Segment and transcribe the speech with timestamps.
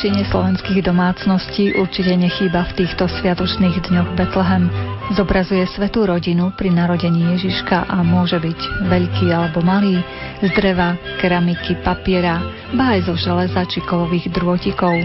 [0.00, 4.72] väčšine slovenských domácností určite nechýba v týchto sviatočných dňoch Betlehem.
[5.12, 10.00] Zobrazuje svetú rodinu pri narodení Ježiška a môže byť veľký alebo malý,
[10.40, 12.40] z dreva, keramiky, papiera,
[12.72, 14.96] ba aj zo železa či kovových drôtikov.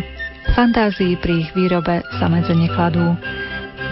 [0.56, 3.20] Fantázii pri ich výrobe sa medze nekladú.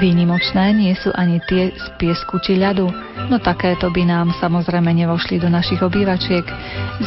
[0.03, 2.91] Výnimočné nie sú ani tie z piesku či ľadu,
[3.31, 6.43] no takéto by nám samozrejme nevošli do našich obývačiek.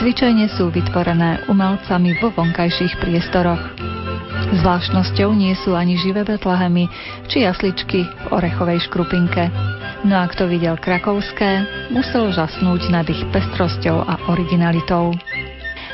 [0.01, 3.61] Zvyčajne sú vytvorené umelcami vo vonkajších priestoroch.
[4.65, 6.89] Zvláštnosťou nie sú ani živé betlehemy
[7.29, 9.53] či jasličky v orechovej škrupinke.
[10.09, 15.13] No a kto videl krakovské, musel žasnúť nad ich pestrosťou a originalitou.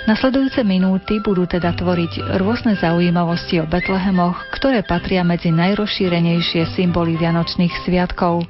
[0.03, 7.71] Nasledujúce minúty budú teda tvoriť rôzne zaujímavosti o Betlehemoch, ktoré patria medzi najrozšírenejšie symboly Vianočných
[7.87, 8.43] sviatkov.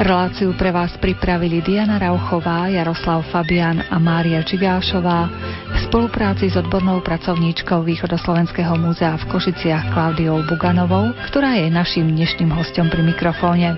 [0.00, 5.28] Reláciu pre vás pripravili Diana Rauchová, Jaroslav Fabian a Mária Čigášová
[5.68, 12.48] v spolupráci s odbornou pracovníčkou Východoslovenského múzea v Košiciach Klaudiou Buganovou, ktorá je našim dnešným
[12.56, 13.76] hostom pri mikrofóne.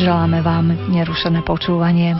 [0.00, 2.16] Želáme vám nerušené počúvanie.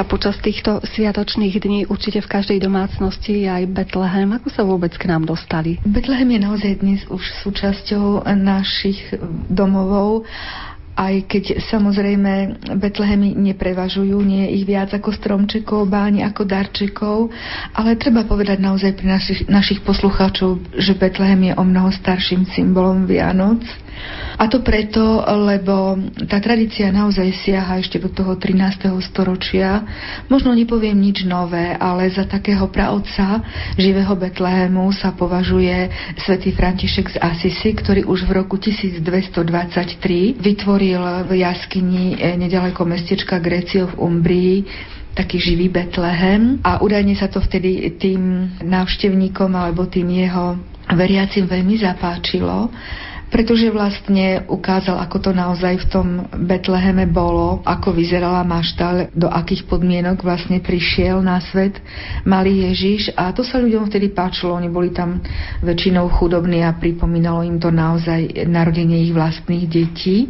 [0.00, 4.32] Doktorka, počas týchto sviatočných dní určite v každej domácnosti je aj Betlehem.
[4.32, 5.76] Ako sa vôbec k nám dostali?
[5.84, 8.96] Betlehem je naozaj dnes už súčasťou našich
[9.52, 10.24] domovov
[11.00, 17.32] aj keď samozrejme Betlehemy neprevažujú, nie je ich viac ako stromčekov, báni ako darčekov,
[17.72, 23.08] ale treba povedať naozaj pri našich, našich poslucháčov, že Betlehem je o mnoho starším symbolom
[23.08, 23.64] Vianoc
[24.40, 28.88] a to preto, lebo tá tradícia naozaj siaha ešte do toho 13.
[29.04, 29.84] storočia.
[30.32, 33.44] Možno nepoviem nič nové, ale za takého praotca
[33.76, 35.92] živého Betlehemu sa považuje
[36.24, 43.38] svätý František z Asisi, ktorý už v roku 1223 vytvoril v jaskyni eh, nedaleko mestečka
[43.38, 44.56] Grécio v Umbrii
[45.10, 46.62] taký živý Betlehem.
[46.62, 50.54] A údajne sa to vtedy tým návštevníkom alebo tým jeho
[50.94, 52.70] veriacim veľmi zapáčilo
[53.30, 59.70] pretože vlastne ukázal, ako to naozaj v tom Betleheme bolo, ako vyzerala maštal, do akých
[59.70, 61.78] podmienok vlastne prišiel na svet
[62.26, 63.14] malý Ježiš.
[63.14, 65.22] A to sa ľuďom vtedy páčilo, oni boli tam
[65.62, 70.26] väčšinou chudobní a pripomínalo im to naozaj narodenie ich vlastných detí.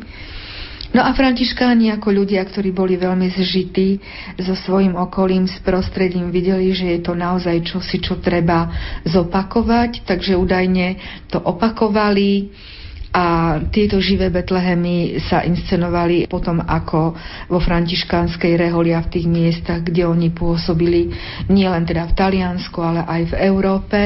[0.90, 4.02] No a františkáni ako ľudia, ktorí boli veľmi zžití
[4.42, 8.66] so svojim okolím, s prostredím, videli, že je to naozaj čosi, čo treba
[9.06, 10.98] zopakovať, takže údajne
[11.30, 12.50] to opakovali
[13.10, 17.18] a tieto živé Betlehemy sa inscenovali potom ako
[17.50, 21.10] vo františkánskej reholia v tých miestach, kde oni pôsobili
[21.50, 23.98] nielen teda v Taliansku, ale aj v Európe.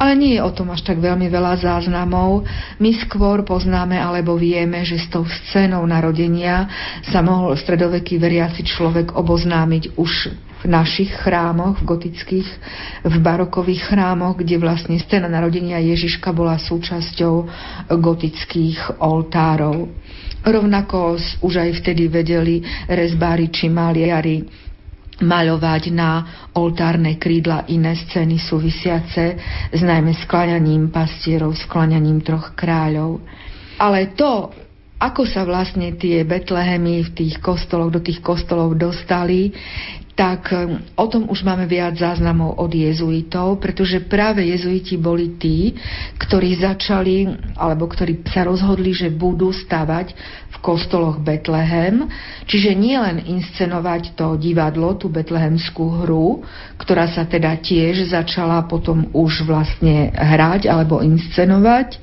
[0.00, 2.48] Ale nie je o tom až tak veľmi veľa záznamov.
[2.80, 6.64] My skôr poznáme alebo vieme, že s tou scénou narodenia
[7.04, 10.12] sa mohol stredoveký veriaci človek oboznámiť už
[10.58, 12.48] v našich chrámoch, v gotických,
[13.06, 17.34] v barokových chrámoch, kde vlastne scéna narodenia Ježiška bola súčasťou
[17.94, 19.86] gotických oltárov.
[20.42, 24.68] Rovnako už aj vtedy vedeli rezbári či maliari
[25.18, 26.10] maľovať na
[26.54, 29.24] oltárne krídla iné scény súvisiace
[29.74, 33.18] s najmä skláňaním pastierov, skláňaním troch kráľov.
[33.82, 34.54] Ale to,
[34.98, 39.50] ako sa vlastne tie Betlehemy v tých kostoloch, do tých kostolov dostali,
[40.18, 45.78] tak um, o tom už máme viac záznamov od jezuitov, pretože práve jezuiti boli tí,
[46.18, 50.10] ktorí začali, alebo ktorí sa rozhodli, že budú stavať
[50.50, 52.10] v kostoloch Betlehem,
[52.50, 56.42] čiže nielen inscenovať to divadlo, tú betlehemskú hru,
[56.82, 61.94] ktorá sa teda tiež začala potom už vlastne hrať alebo inscenovať,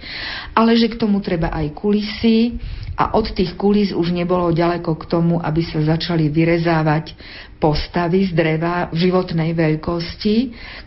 [0.56, 2.56] ale že k tomu treba aj kulisy,
[2.96, 7.12] a od tých kulís už nebolo ďaleko k tomu, aby sa začali vyrezávať
[7.60, 10.36] postavy z dreva v životnej veľkosti,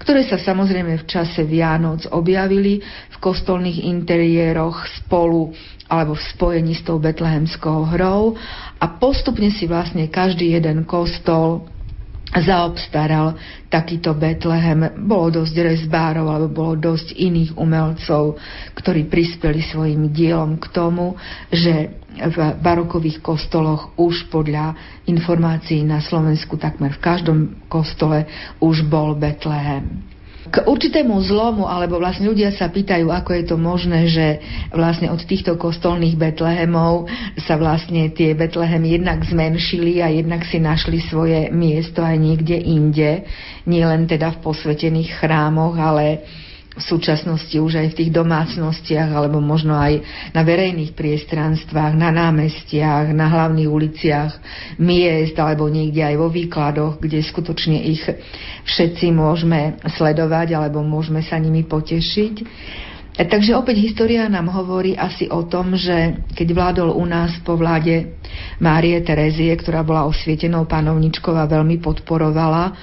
[0.01, 5.53] ktoré sa samozrejme v čase Vianoc objavili v kostolných interiéroch spolu
[5.89, 8.37] alebo v spojení s tou betlehemskou hrou.
[8.81, 11.69] A postupne si vlastne každý jeden kostol
[12.37, 13.37] zaobstaral
[13.73, 15.01] takýto Betlehem.
[15.05, 18.37] Bolo dosť rezbárov, alebo bolo dosť iných umelcov,
[18.77, 21.17] ktorí prispeli svojim dielom k tomu,
[21.49, 24.75] že v barokových kostoloch už podľa
[25.07, 27.39] informácií na Slovensku takmer v každom
[27.71, 28.27] kostole
[28.59, 30.08] už bol Betlehem
[30.49, 34.27] k určitému zlomu, alebo vlastne ľudia sa pýtajú, ako je to možné, že
[34.73, 37.07] vlastne od týchto kostolných Betlehemov
[37.45, 43.29] sa vlastne tie Betlehemy jednak zmenšili a jednak si našli svoje miesto aj niekde inde,
[43.69, 46.25] nie len teda v posvetených chrámoch, ale
[46.79, 49.99] v súčasnosti už aj v tých domácnostiach alebo možno aj
[50.31, 54.33] na verejných priestranstvách, na námestiach, na hlavných uliciach
[54.79, 58.07] miest alebo niekde aj vo výkladoch, kde skutočne ich
[58.65, 62.35] všetci môžeme sledovať alebo môžeme sa nimi potešiť.
[63.19, 67.59] E, takže opäť história nám hovorí asi o tom, že keď vládol u nás po
[67.59, 68.15] vláde
[68.63, 72.79] Márie Terezie, ktorá bola osvietenou panovničkou a veľmi podporovala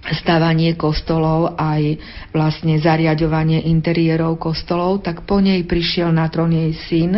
[0.00, 2.00] stávanie kostolov, aj
[2.32, 7.12] vlastne zariadovanie interiérov kostolov, tak po nej prišiel na trón jej syn,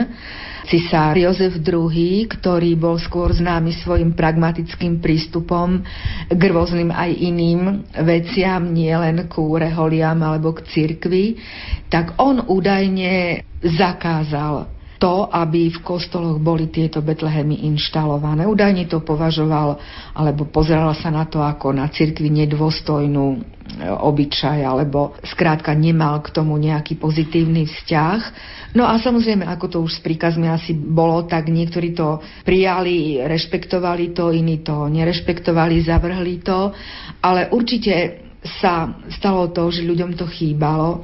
[0.66, 5.82] cisár Jozef II, ktorý bol skôr známy svojim pragmatickým prístupom
[6.26, 11.38] k rôznym aj iným veciam, nielen ku reholiam alebo k cirkvi,
[11.86, 18.46] tak on údajne zakázal to, aby v kostoloch boli tieto Betlehemy inštalované.
[18.46, 19.82] Údajne to považoval,
[20.14, 23.38] alebo pozeral sa na to ako na cirkvi nedôstojnú e,
[23.90, 28.20] obyčaj, alebo skrátka nemal k tomu nejaký pozitívny vzťah.
[28.78, 34.14] No a samozrejme, ako to už s príkazmi asi bolo, tak niektorí to prijali, rešpektovali
[34.14, 36.70] to, iní to nerešpektovali, zavrhli to,
[37.26, 38.22] ale určite
[38.62, 41.02] sa stalo to, že ľuďom to chýbalo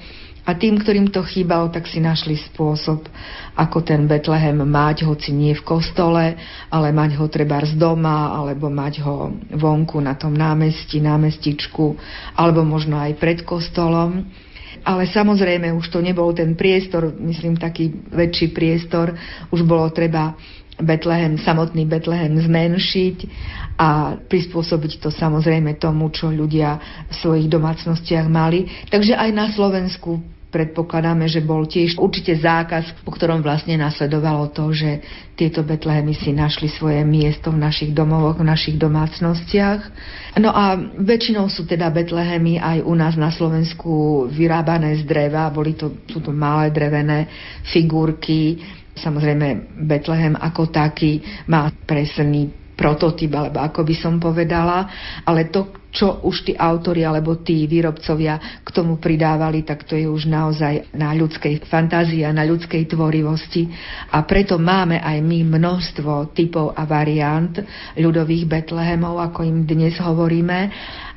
[0.49, 3.05] A tým, ktorým to chýbalo, tak si našli spôsob,
[3.53, 6.41] ako ten Betlehem mať, hoci nie v kostole,
[6.73, 12.01] ale mať ho treba z doma, alebo mať ho vonku na tom námestí, námestičku,
[12.33, 14.25] alebo možno aj pred kostolom.
[14.89, 19.13] Ale samozrejme už to nebol ten priestor, myslím taký väčší priestor,
[19.53, 20.33] už bolo treba
[20.81, 23.17] Betlehem, samotný Betlehem zmenšiť
[23.77, 28.65] a prispôsobiť to samozrejme tomu, čo ľudia v svojich domácnostiach mali.
[28.89, 34.73] Takže aj na Slovensku predpokladáme, že bol tiež určite zákaz, po ktorom vlastne nasledovalo to,
[34.73, 35.05] že
[35.37, 39.81] tieto Betlehemy si našli svoje miesto v našich domovoch, v našich domácnostiach.
[40.41, 45.77] No a väčšinou sú teda Betlehemy aj u nás na Slovensku vyrábané z dreva, boli
[45.77, 47.29] to, sú to malé drevené
[47.69, 48.61] figurky,
[48.99, 54.87] Samozrejme, Betlehem ako taký má presný prototyp, alebo ako by som povedala,
[55.27, 60.07] ale to, čo už tí autori alebo tí výrobcovia k tomu pridávali, tak to je
[60.07, 63.67] už naozaj na ľudskej fantázii a na ľudskej tvorivosti.
[64.15, 67.59] A preto máme aj my množstvo typov a variant
[67.99, 70.71] ľudových Betlehemov, ako im dnes hovoríme.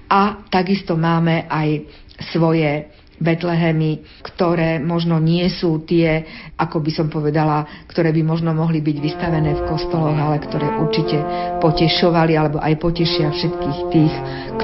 [0.09, 1.85] A takisto máme aj
[2.33, 6.25] svoje Betlehemy, ktoré možno nie sú tie,
[6.57, 11.21] ako by som povedala, ktoré by možno mohli byť vystavené v kostoloch, ale ktoré určite
[11.61, 14.15] potešovali alebo aj potešia všetkých tých,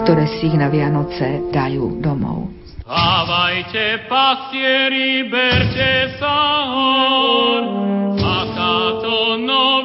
[0.01, 2.49] ktoré si ich na Vianoce dajú domov.
[2.87, 6.39] Stávajte, pastieri, berte sa
[6.71, 7.61] hor,
[8.15, 9.76] akáto novina,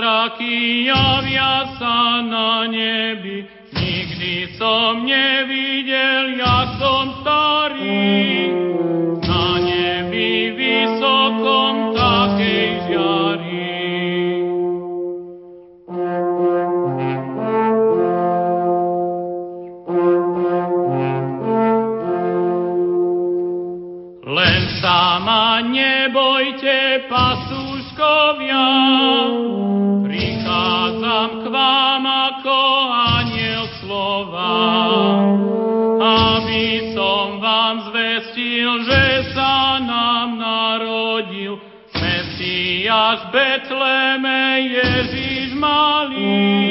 [0.00, 3.44] zázraky javia sa na nebi,
[3.76, 8.48] nikdy som nevidel, jak som starý.
[9.20, 13.68] Na nebi vysokom takej žiari.
[24.24, 27.60] Len sama nebojte, pasu
[31.20, 32.60] Prichádzam k vám ako
[33.20, 34.56] aniel slova,
[36.00, 41.60] aby som vám zvestil, že sa nám narodil
[41.92, 46.69] Mesiáš Betleme Ježiš malý.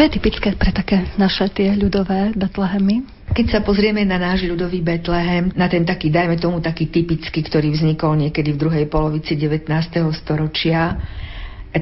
[0.00, 3.04] Čo je typické pre také naše tie ľudové Betlehemy?
[3.36, 7.68] Keď sa pozrieme na náš ľudový Betlehem, na ten taký, dajme tomu taký typický, ktorý
[7.76, 9.68] vznikol niekedy v druhej polovici 19.
[10.16, 10.96] storočia,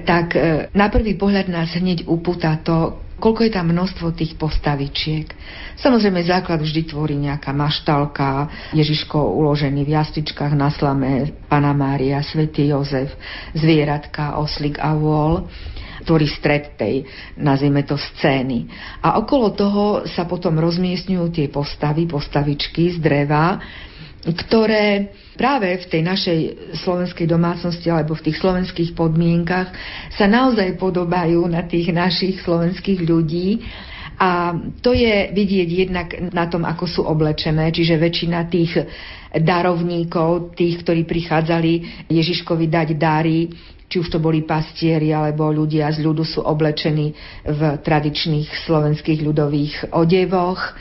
[0.02, 5.30] tak e, na prvý pohľad nás hneď upúta to, koľko je tam množstvo tých postavičiek.
[5.78, 12.66] Samozrejme, základ vždy tvorí nejaká maštalka, Ježiško uložený v jastičkách na slame, Pana Mária, Svetý
[12.66, 13.14] Jozef,
[13.54, 15.46] zvieratka, oslik a vôľ
[16.06, 17.06] tvorí stred tej,
[17.38, 18.68] nazvime to, scény.
[19.02, 23.58] A okolo toho sa potom rozmiestňujú tie postavy, postavičky z dreva,
[24.26, 26.38] ktoré práve v tej našej
[26.82, 29.70] slovenskej domácnosti alebo v tých slovenských podmienkach
[30.10, 33.62] sa naozaj podobajú na tých našich slovenských ľudí.
[34.18, 34.50] A
[34.82, 38.74] to je vidieť jednak na tom, ako sú oblečené, čiže väčšina tých
[39.30, 43.46] darovníkov, tých, ktorí prichádzali Ježiškovi dať dary,
[43.88, 47.16] či už to boli pastieri alebo ľudia z ľudu sú oblečení
[47.48, 50.76] v tradičných slovenských ľudových odevoch.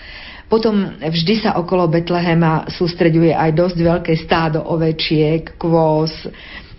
[0.47, 6.11] Potom vždy sa okolo Betlehema sústreďuje aj dosť veľké stádo ovečiek, kvôz,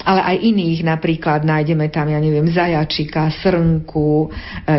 [0.09, 4.29] ale aj iných, napríklad nájdeme tam, ja neviem, zajačika, srnku, e,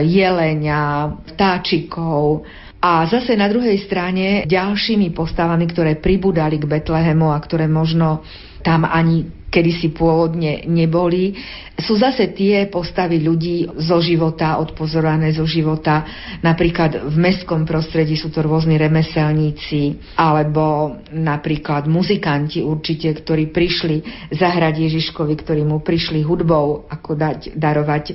[0.09, 2.49] jelenia, vtáčikov.
[2.81, 8.25] A zase na druhej strane ďalšími postavami, ktoré pribudali k Betlehemu a ktoré možno
[8.65, 11.33] tam ani kedysi pôvodne neboli,
[11.79, 16.03] sú zase tie postavy ľudí zo života, odpozorované zo života.
[16.43, 24.91] Napríklad v mestskom prostredí sú to rôzni remeselníci, alebo napríklad muzikanti určite, ktorí prišli zahrať
[24.91, 28.13] Ježiškovi, ktorí mu prišli hudbou, ako dať, darovať e,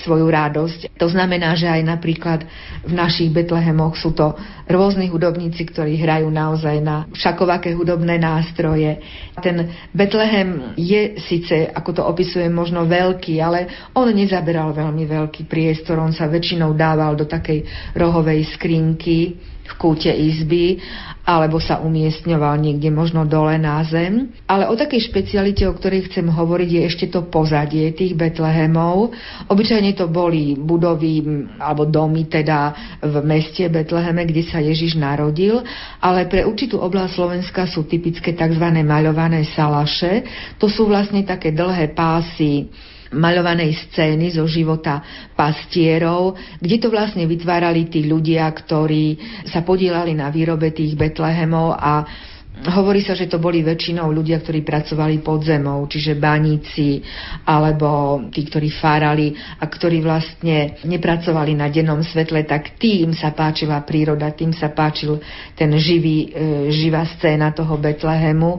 [0.00, 0.96] svoju radosť.
[0.96, 2.40] To znamená, že aj napríklad
[2.88, 4.32] v našich Betlehemoch sú to
[4.64, 9.00] rôzni hudobníci, ktorí hrajú naozaj na všakovaké hudobné nástroje.
[9.44, 10.47] Ten Betlehem
[10.78, 16.14] je síce, ako to opisujem, možno možno veľký, ale on nezaberal veľmi veľký priestor, on
[16.14, 17.64] sa väčšinou dával do takej
[17.96, 19.34] rohovej skrinky
[19.68, 20.80] v kúte izby
[21.28, 24.32] alebo sa umiestňoval niekde možno dole na zem.
[24.48, 29.12] Ale o takej špecialite, o ktorej chcem hovoriť, je ešte to pozadie tých Betlehemov.
[29.52, 31.20] Obyčajne to boli budovy
[31.60, 32.72] alebo domy teda
[33.04, 35.60] v meste Betleheme, kde sa Ježiš narodil,
[36.00, 38.64] ale pre určitú oblasť Slovenska sú typické tzv.
[38.80, 40.24] maľované salaše.
[40.56, 42.72] To sú vlastne také dlhé pásy
[43.12, 45.00] maľovanej scény zo života
[45.32, 49.16] pastierov, kde to vlastne vytvárali tí ľudia, ktorí
[49.48, 52.04] sa podielali na výrobe tých Betlehemov a
[52.58, 56.98] Hovorí sa, že to boli väčšinou ľudia, ktorí pracovali pod zemou, čiže baníci
[57.46, 59.30] alebo tí, ktorí fárali
[59.62, 65.22] a ktorí vlastne nepracovali na dennom svetle, tak tým sa páčila príroda, tým sa páčil
[65.54, 68.58] ten živý, e, živá scéna toho Betlehemu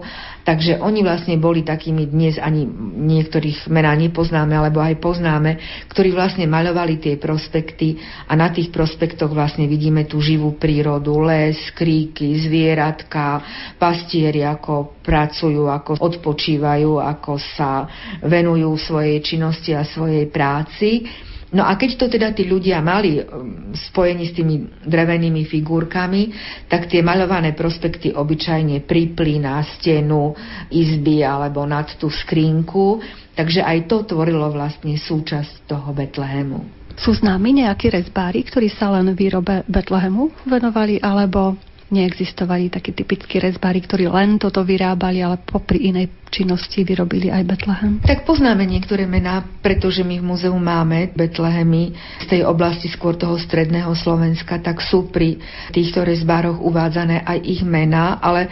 [0.49, 2.65] Takže oni vlastne boli takými dnes ani
[3.05, 5.61] niektorých mená nepoznáme, alebo aj poznáme,
[5.93, 11.53] ktorí vlastne maľovali tie prospekty a na tých prospektoch vlastne vidíme tú živú prírodu, les,
[11.77, 13.45] kríky, zvieratka,
[13.77, 17.85] pastieri, ako pracujú, ako odpočívajú, ako sa
[18.25, 21.05] venujú svojej činnosti a svojej práci.
[21.49, 26.21] No a keď to teda tí ľudia mali um, spojení s tými drevenými figurkami,
[26.69, 30.37] tak tie maľované prospekty obyčajne pripli na stenu
[30.69, 33.01] izby alebo nad tú skrinku,
[33.33, 36.61] takže aj to tvorilo vlastne súčasť toho Betlehemu.
[36.99, 41.55] Sú známi nejakí rezbári, ktorí sa len výrobe Betlehemu venovali, alebo
[41.89, 47.93] neexistovali takí typickí rezbári, ktorí len toto vyrábali, ale popri inej činnosti vyrobili aj Betlehem?
[48.05, 53.35] Tak poznáme niektoré mená, pretože my v múzeu máme Betlehemy z tej oblasti skôr toho
[53.41, 55.41] stredného Slovenska, tak sú pri
[55.73, 58.49] týchto rezbároch uvádzané aj ich mená, ale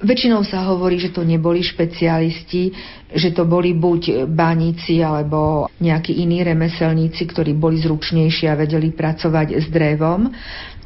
[0.00, 2.72] Väčšinou sa hovorí, že to neboli špecialisti,
[3.12, 9.60] že to boli buď baníci alebo nejakí iní remeselníci, ktorí boli zručnejší a vedeli pracovať
[9.60, 10.32] s drevom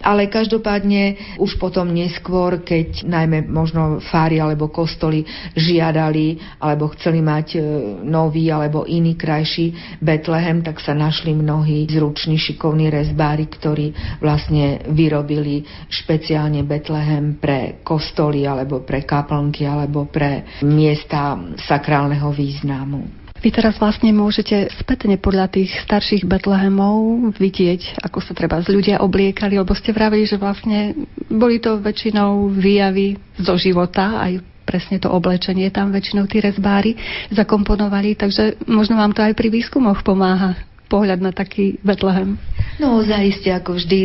[0.05, 5.25] ale každopádne už potom neskôr, keď najmä možno fári alebo kostoly
[5.57, 7.61] žiadali alebo chceli mať e,
[8.05, 15.64] nový alebo iný krajší Betlehem, tak sa našli mnohí zruční šikovní rezbári, ktorí vlastne vyrobili
[15.88, 23.24] špeciálne Betlehem pre kostoly alebo pre kaplnky alebo pre miesta sakrálneho významu.
[23.44, 29.04] Vy teraz vlastne môžete spätne podľa tých starších Betlehemov vidieť, ako sa treba z ľudia
[29.04, 30.96] obliekali, lebo ste vravili, že vlastne
[31.28, 36.96] boli to väčšinou výjavy zo života, aj presne to oblečenie tam väčšinou tí rezbári
[37.37, 40.57] zakomponovali, takže možno vám to aj pri výskumoch pomáha
[40.88, 42.40] pohľad na taký Betlehem?
[42.80, 43.98] No, zaiste, ako vždy,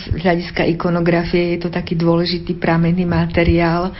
[0.00, 3.92] z hľadiska ikonografie je to taký dôležitý pramenný materiál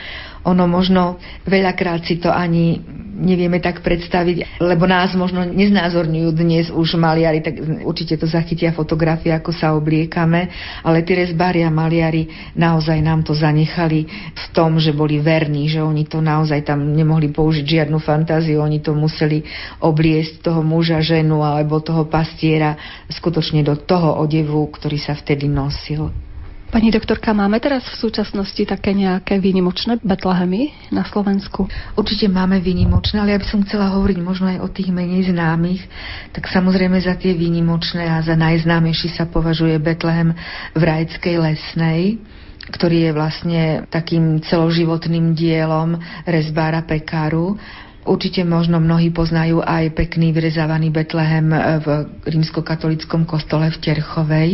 [0.47, 2.79] ono možno veľakrát si to ani
[3.19, 9.35] nevieme tak predstaviť, lebo nás možno neznázorňujú dnes už maliari, tak určite to zachytia fotografie,
[9.35, 10.47] ako sa obliekame,
[10.81, 15.83] ale tí rezbári a maliari naozaj nám to zanechali v tom, že boli verní, že
[15.83, 19.43] oni to naozaj tam nemohli použiť žiadnu fantáziu, oni to museli
[19.83, 22.79] obliesť toho muža, ženu alebo toho pastiera
[23.11, 26.28] skutočne do toho odevu, ktorý sa vtedy nosil.
[26.69, 31.65] Pani doktorka, máme teraz v súčasnosti také nejaké výnimočné Betlehemy na Slovensku?
[31.97, 35.81] Určite máme výnimočné, ale ja by som chcela hovoriť možno aj o tých menej známych.
[36.29, 40.37] Tak samozrejme za tie výnimočné a za najznámejší sa považuje Betlehem
[40.77, 42.21] v Rajckej lesnej
[42.69, 45.97] ktorý je vlastne takým celoživotným dielom
[46.29, 47.57] rezbára Pekáru
[48.07, 51.51] Určite možno mnohí poznajú aj pekný vyrezávaný Betlehem
[51.83, 51.87] v
[52.25, 54.49] rímskokatolickom kostole v Terchovej.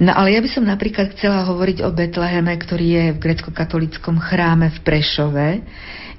[0.00, 4.72] No ale ja by som napríklad chcela hovoriť o Betleheme, ktorý je v grecko-katolickom chráme
[4.72, 5.48] v Prešove.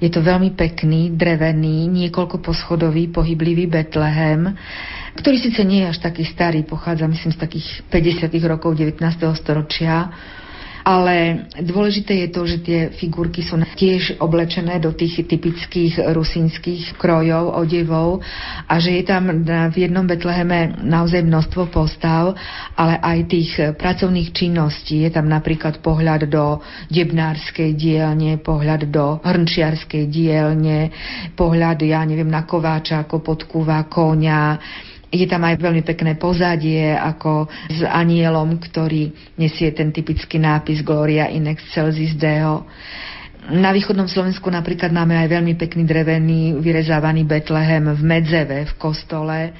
[0.02, 2.42] Je to veľmi pekný, drevený, niekoľko
[3.14, 4.50] pohyblivý Betlehem,
[5.14, 8.34] ktorý síce nie je až taký starý, pochádza myslím z takých 50.
[8.50, 8.98] rokov 19.
[9.38, 10.10] storočia,
[10.82, 17.54] ale dôležité je to, že tie figurky sú tiež oblečené do tých typických rusínskych krojov,
[17.54, 18.22] odevov
[18.66, 22.34] a že je tam v jednom Betleheme naozaj množstvo postav,
[22.74, 25.06] ale aj tých pracovných činností.
[25.06, 26.58] Je tam napríklad pohľad do
[26.90, 30.90] debnárskej dielne, pohľad do hrnčiarskej dielne,
[31.38, 34.58] pohľad, ja neviem, na kováča, ako podkúva konia,
[35.12, 41.28] je tam aj veľmi pekné pozadie, ako s anielom, ktorý nesie ten typický nápis Gloria
[41.28, 42.64] in excelsis Deo.
[43.52, 49.52] Na východnom Slovensku napríklad máme aj veľmi pekný drevený vyrezávaný Betlehem v Medzeve, v kostole.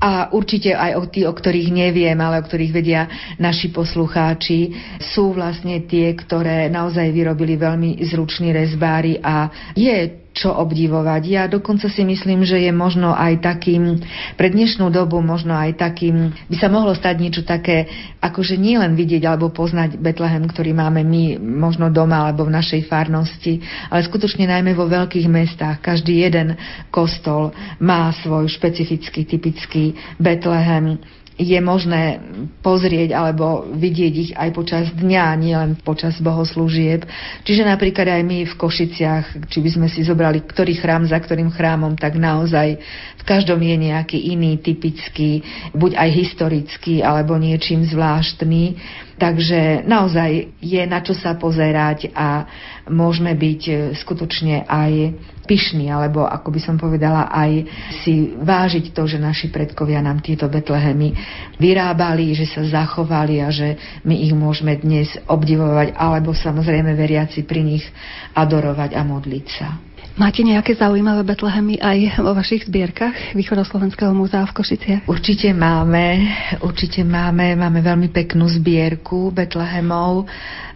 [0.00, 3.04] A určite aj o tí, o ktorých neviem, ale o ktorých vedia
[3.36, 11.22] naši poslucháči, sú vlastne tie, ktoré naozaj vyrobili veľmi zruční rezbári a je čo obdivovať.
[11.28, 14.00] Ja dokonca si myslím, že je možno aj takým,
[14.40, 17.84] pre dnešnú dobu možno aj takým, by sa mohlo stať niečo také,
[18.24, 22.88] akože nie len vidieť alebo poznať Betlehem, ktorý máme my možno doma alebo v našej
[22.88, 23.60] farnosti,
[23.92, 25.84] ale skutočne najmä vo veľkých mestách.
[25.84, 26.56] Každý jeden
[26.88, 32.20] kostol má svoj špecifický, typický Betlehem je možné
[32.60, 37.08] pozrieť alebo vidieť ich aj počas dňa, nielen počas bohoslúžieb.
[37.48, 41.48] Čiže napríklad aj my v Košiciach, či by sme si zobrali ktorý chrám za ktorým
[41.48, 42.76] chrámom, tak naozaj
[43.16, 45.40] v každom je nejaký iný, typický,
[45.72, 48.76] buď aj historický, alebo niečím zvláštny.
[49.20, 52.48] Takže naozaj je na čo sa pozerať a
[52.88, 55.12] môžeme byť e, skutočne aj
[55.44, 57.68] pyšní, alebo ako by som povedala, aj
[58.00, 61.12] si vážiť to, že naši predkovia nám tieto Betlehemy
[61.60, 63.76] vyrábali, že sa zachovali a že
[64.08, 67.84] my ich môžeme dnes obdivovať, alebo samozrejme veriaci pri nich
[68.32, 69.89] adorovať a modliť sa.
[70.20, 75.02] Máte nejaké zaujímavé Betlehemy aj vo vašich zbierkach Východoslovenského múzea v Košiciach?
[75.08, 76.28] Určite máme,
[76.60, 80.28] určite máme, máme veľmi peknú zbierku Betlehemov.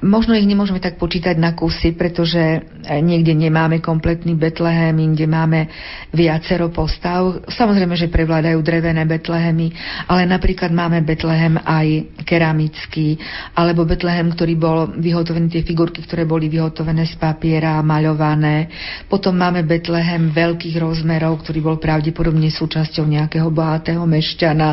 [0.05, 5.65] Možno ich nemôžeme tak počítať na kusy, pretože niekde nemáme kompletný Betlehem, inde máme
[6.13, 7.41] viacero postav.
[7.49, 9.73] Samozrejme, že prevládajú drevené Betlehemy,
[10.05, 13.17] ale napríklad máme Betlehem aj keramický,
[13.57, 18.69] alebo Betlehem, ktorý bol vyhotovený, tie figurky, ktoré boli vyhotovené z papiera, maľované.
[19.09, 24.69] Potom máme Betlehem veľkých rozmerov, ktorý bol pravdepodobne súčasťou nejakého bohatého mešťana.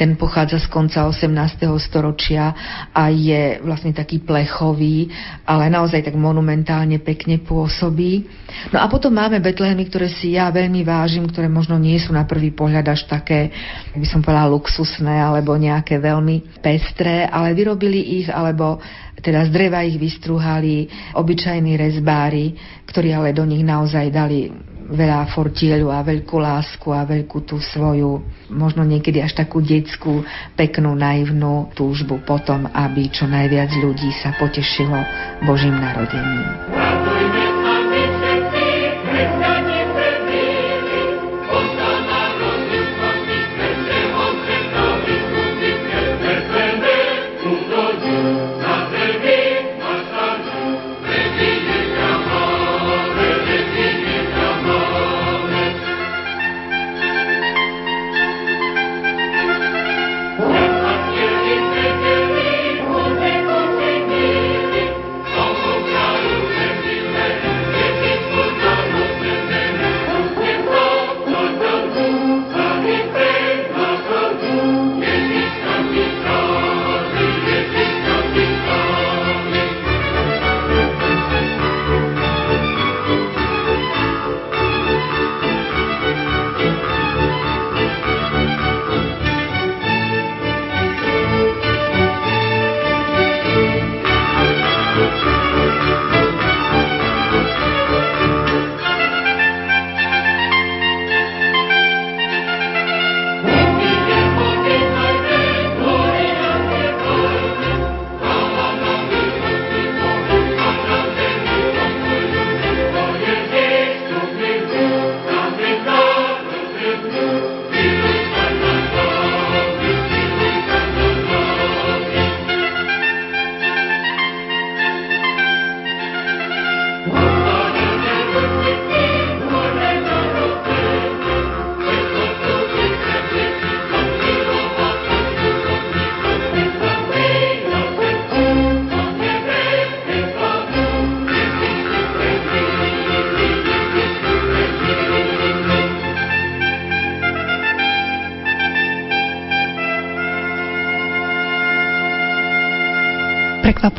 [0.00, 1.28] Ten pochádza z konca 18.
[1.76, 2.56] storočia
[2.88, 4.24] a je vlastne taký
[4.62, 5.10] plechový,
[5.42, 8.30] ale naozaj tak monumentálne pekne pôsobí.
[8.70, 12.22] No a potom máme Betlehemy, ktoré si ja veľmi vážim, ktoré možno nie sú na
[12.22, 13.50] prvý pohľad až také,
[13.98, 18.78] by som povedala, luxusné alebo nejaké veľmi pestré, ale vyrobili ich alebo
[19.18, 20.86] teda z dreva ich vystruhali
[21.18, 22.54] obyčajní rezbári,
[22.86, 24.50] ktorí ale do nich naozaj dali
[24.90, 30.94] veľa fortieľu a veľkú lásku a veľkú tú svoju, možno niekedy až takú detskú, peknú,
[30.94, 34.98] naivnú túžbu potom, aby čo najviac ľudí sa potešilo
[35.44, 37.41] Božím narodením.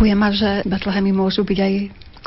[0.03, 1.73] Prekvapuje ma, že Betlehemy môžu byť aj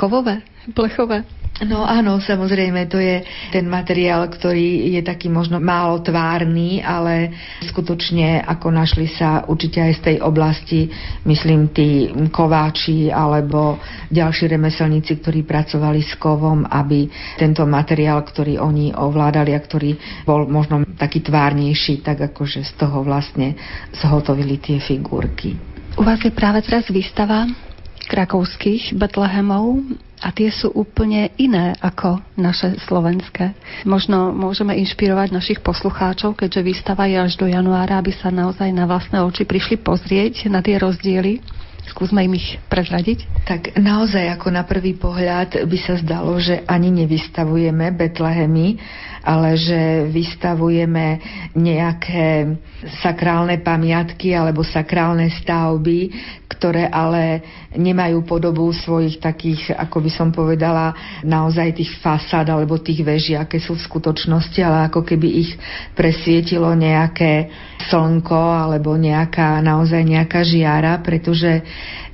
[0.01, 0.41] kovové,
[0.73, 1.29] plechové.
[1.61, 3.21] No áno, samozrejme, to je
[3.53, 7.37] ten materiál, ktorý je taký možno málo tvárny, ale
[7.69, 10.89] skutočne ako našli sa určite aj z tej oblasti,
[11.29, 13.77] myslím, tí kováči alebo
[14.09, 20.49] ďalší remeselníci, ktorí pracovali s kovom, aby tento materiál, ktorý oni ovládali a ktorý bol
[20.49, 23.53] možno taký tvárnejší, tak akože z toho vlastne
[23.93, 25.77] zhotovili tie figurky.
[25.97, 27.66] U vás je práve teraz výstava
[28.07, 29.83] krakovských Betlehemov
[30.23, 33.53] a tie sú úplne iné ako naše slovenské.
[33.85, 38.89] Možno môžeme inšpirovať našich poslucháčov, keďže výstava je až do januára, aby sa naozaj na
[38.89, 41.45] vlastné oči prišli pozrieť na tie rozdiely.
[41.87, 43.47] Skúsme im ich prezradiť.
[43.47, 48.75] Tak naozaj ako na prvý pohľad by sa zdalo, že ani nevystavujeme Betlehemy,
[49.23, 51.07] ale že vystavujeme
[51.55, 52.59] nejaké
[53.03, 56.11] sakrálne pamiatky alebo sakrálne stavby,
[56.57, 57.45] ktoré ale
[57.77, 63.61] nemajú podobu svojich takých, ako by som povedala, naozaj tých fasád alebo tých veží, aké
[63.61, 65.51] sú v skutočnosti, ale ako keby ich
[65.93, 67.53] presvietilo nejaké
[67.93, 71.61] slnko alebo nejaká, naozaj nejaká žiara, pretože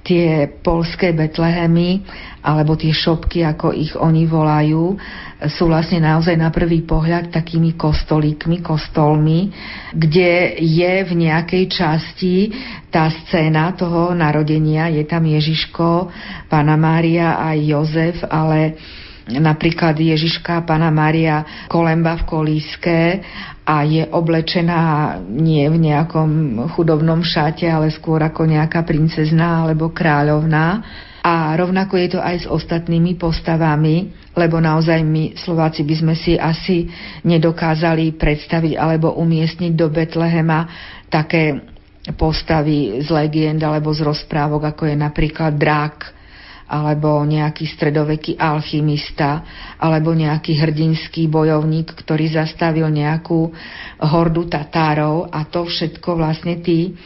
[0.03, 2.03] tie polské Betlehemy
[2.43, 4.99] alebo tie šopky, ako ich oni volajú,
[5.51, 9.51] sú vlastne naozaj na prvý pohľad takými kostolíkmi, kostolmi,
[9.91, 12.35] kde je v nejakej časti
[12.93, 16.13] tá scéna toho narodenia, je tam Ježiško,
[16.47, 18.77] Pána Mária a Jozef, ale
[19.31, 22.99] napríklad Ježiška Pana Maria Kolemba v kolíske
[23.63, 26.31] a je oblečená nie v nejakom
[26.75, 30.83] chudobnom šate, ale skôr ako nejaká princezná alebo kráľovná.
[31.23, 36.35] A rovnako je to aj s ostatnými postavami, lebo naozaj my Slováci by sme si
[36.35, 36.91] asi
[37.23, 40.67] nedokázali predstaviť alebo umiestniť do Betlehema
[41.07, 41.63] také
[42.19, 46.11] postavy z legend alebo z rozprávok, ako je napríklad drak,
[46.73, 49.45] alebo nejaký stredoveký alchymista,
[49.77, 53.53] alebo nejaký hrdinský bojovník, ktorý zastavil nejakú
[54.01, 55.29] hordu Tatárov.
[55.29, 56.97] A to všetko vlastne tí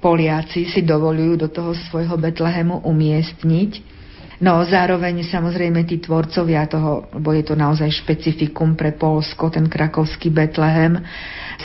[0.00, 4.00] Poliaci si dovolujú do toho svojho Betlehemu umiestniť.
[4.40, 10.32] No zároveň samozrejme tí tvorcovia toho, lebo je to naozaj špecifikum pre Polsko, ten krakovský
[10.32, 11.04] Betlehem,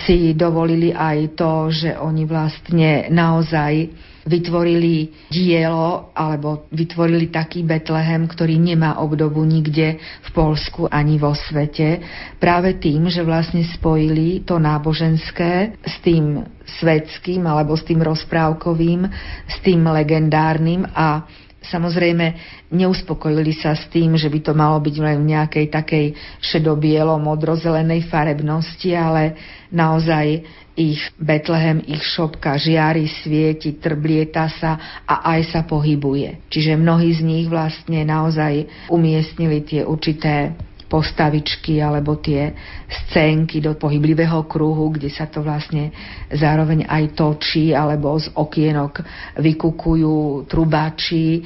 [0.03, 3.95] si dovolili aj to, že oni vlastne naozaj
[4.25, 12.01] vytvorili dielo alebo vytvorili taký Betlehem, ktorý nemá obdobu nikde v Polsku ani vo svete.
[12.41, 16.41] Práve tým, že vlastne spojili to náboženské s tým
[16.81, 19.05] svetským alebo s tým rozprávkovým,
[19.45, 21.29] s tým legendárnym a
[21.69, 22.25] Samozrejme,
[22.71, 26.05] neuspokojili sa s tým, že by to malo byť len v nejakej takej
[26.41, 29.37] šedobielo modrozelenej farebnosti, ale
[29.73, 36.51] naozaj ich Betlehem, ich šopka žiari, svieti, trblieta sa a aj sa pohybuje.
[36.51, 40.51] Čiže mnohí z nich vlastne naozaj umiestnili tie určité
[40.95, 42.55] postavičky alebo tie
[42.87, 45.91] scénky do pohyblivého kruhu, kde sa to vlastne
[46.31, 49.03] zároveň aj točí, alebo z okienok
[49.35, 51.43] vykukujú trubači,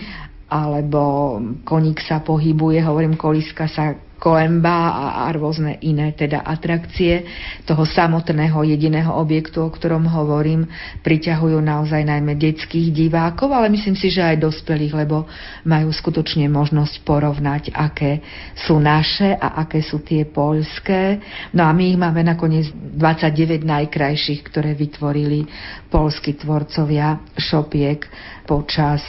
[0.53, 7.25] alebo koník sa pohybuje, hovorím, koliska sa kolemba a, a rôzne iné teda atrakcie
[7.63, 10.67] toho samotného jediného objektu, o ktorom hovorím,
[11.01, 15.25] priťahujú naozaj najmä detských divákov, ale myslím si, že aj dospelých, lebo
[15.63, 18.19] majú skutočne možnosť porovnať, aké
[18.53, 21.23] sú naše a aké sú tie poľské.
[21.55, 25.47] No a my ich máme nakoniec 29 najkrajších, ktoré vytvorili
[25.87, 28.03] polskí tvorcovia šopiek
[28.43, 29.01] počas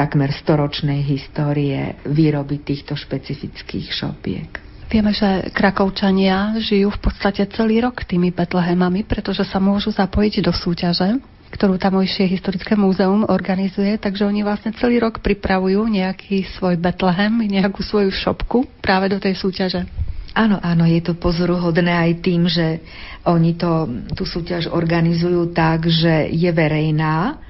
[0.00, 4.50] takmer storočnej histórie výroby týchto špecifických šopiek.
[4.88, 10.50] Vieme, že Krakovčania žijú v podstate celý rok tými Betlehemami, pretože sa môžu zapojiť do
[10.56, 11.20] súťaže,
[11.52, 17.84] ktorú tamojšie historické múzeum organizuje, takže oni vlastne celý rok pripravujú nejaký svoj Betlehem, nejakú
[17.84, 19.84] svoju šopku práve do tej súťaže.
[20.32, 22.80] Áno, áno, je to pozoruhodné aj tým, že
[23.26, 27.49] oni to, tú súťaž organizujú tak, že je verejná,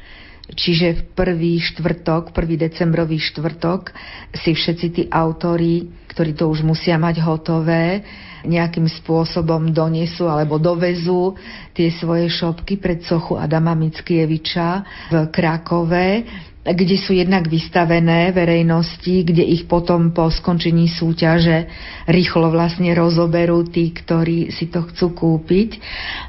[0.50, 3.94] Čiže v prvý štvrtok, prvý decembrový štvrtok
[4.34, 8.02] si všetci tí autori, ktorí to už musia mať hotové,
[8.40, 11.36] nejakým spôsobom donesú alebo dovezú
[11.76, 16.24] tie svoje šopky pred sochu Adama Mickieviča v Krakove
[16.60, 21.64] kde sú jednak vystavené verejnosti, kde ich potom po skončení súťaže
[22.04, 25.80] rýchlo vlastne rozoberú tí, ktorí si to chcú kúpiť.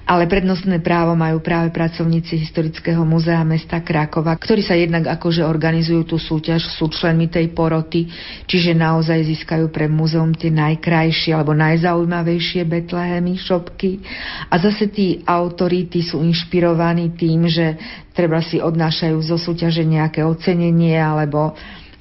[0.08, 6.16] Ale prednostné právo majú práve pracovníci Historického muzea mesta Krakova, ktorí sa jednak akože organizujú
[6.16, 8.08] tú súťaž, sú členmi tej poroty,
[8.48, 14.00] čiže naozaj získajú pre muzeum tie najkrajšie alebo najzaujímavejšie Betlehemy, šopky.
[14.48, 17.76] A zase tí autori, tí sú inšpirovaní tým, že
[18.12, 21.56] treba si odnášajú zo súťaže nejaké ocenenie alebo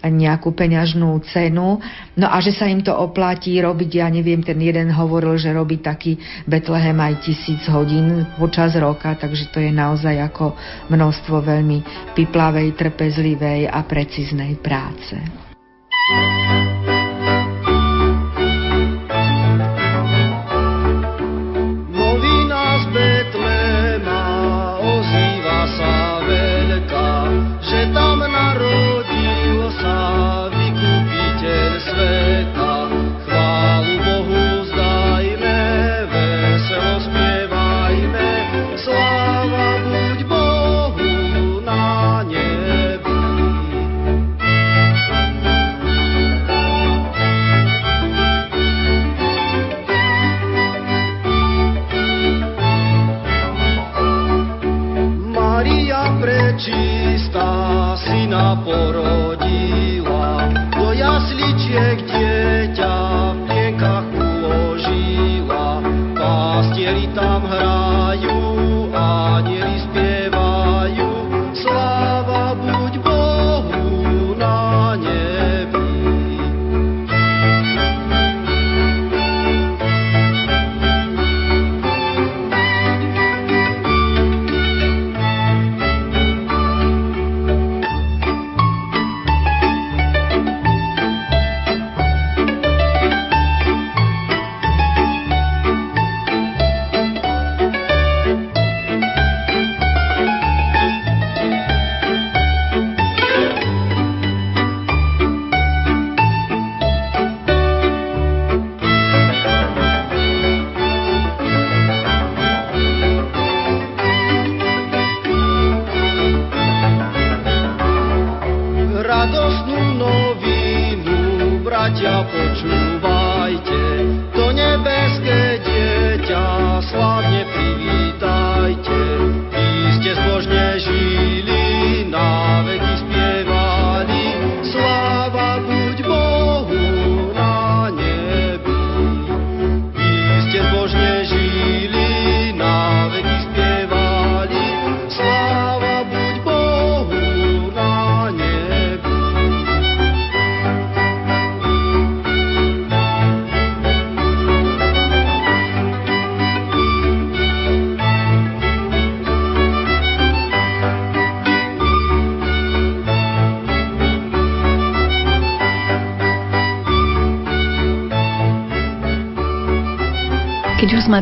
[0.09, 1.77] nejakú peňažnú cenu.
[2.17, 5.85] No a že sa im to oplatí robiť, ja neviem, ten jeden hovoril, že robí
[5.85, 6.17] taký
[6.49, 10.57] Betlehem aj tisíc hodín počas roka, takže to je naozaj ako
[10.89, 11.79] množstvo veľmi
[12.17, 15.21] piplavej, trpezlivej a precíznej práce.
[16.11, 16.80] sme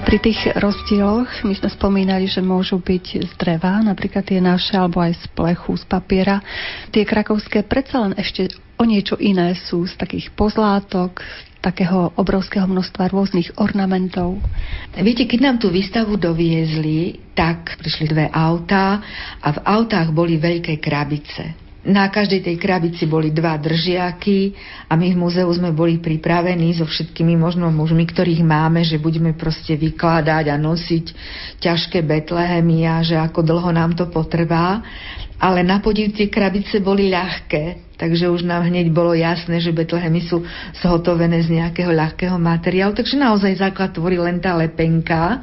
[0.09, 5.05] pri tých rozdieloch, my sme spomínali, že môžu byť z dreva, napríklad tie naše, alebo
[5.05, 6.41] aj z plechu, z papiera.
[6.89, 8.49] Tie krakovské predsa len ešte
[8.81, 11.21] o niečo iné sú z takých pozlátok,
[11.61, 14.41] takého obrovského množstva rôznych ornamentov.
[14.97, 19.05] Viete, keď nám tú výstavu doviezli, tak prišli dve autá
[19.45, 24.51] a v autách boli veľké krabice na každej tej krabici boli dva držiaky
[24.91, 29.31] a my v múzeu sme boli pripravení so všetkými možno mužmi, ktorých máme, že budeme
[29.31, 31.07] proste vykladať a nosiť
[31.63, 34.83] ťažké betlehemy a že ako dlho nám to potrvá.
[35.39, 40.27] Ale na podiv tie krabice boli ľahké, takže už nám hneď bolo jasné, že betlehemy
[40.27, 40.43] sú
[40.83, 45.39] zhotovené z nejakého ľahkého materiálu, takže naozaj základ tvorí len tá lepenka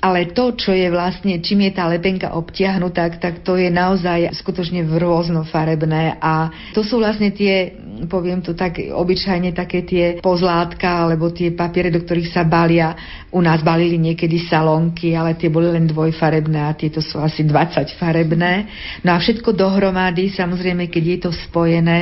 [0.00, 4.80] ale to, čo je vlastne, čím je tá lepenka obtiahnutá, tak to je naozaj skutočne
[4.88, 7.76] rôznofarebné a to sú vlastne tie,
[8.08, 12.96] poviem to tak obyčajne, také tie pozlátka alebo tie papiere, do ktorých sa balia.
[13.30, 18.00] U nás balili niekedy salonky, ale tie boli len dvojfarebné a tieto sú asi 20
[18.00, 18.52] farebné.
[19.04, 21.98] No a všetko dohromady, samozrejme, keď je to spojené,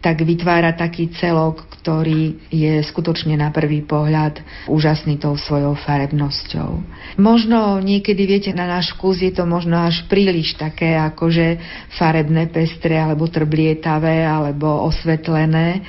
[0.00, 6.80] tak vytvára taký celok, ktorý je skutočne na prvý pohľad úžasný tou svojou farebnosťou.
[7.20, 11.60] Možno niekedy, viete, na náš vkus je to možno až príliš také akože
[12.00, 15.84] farebné, pestre, alebo trblietavé, alebo osvetlené,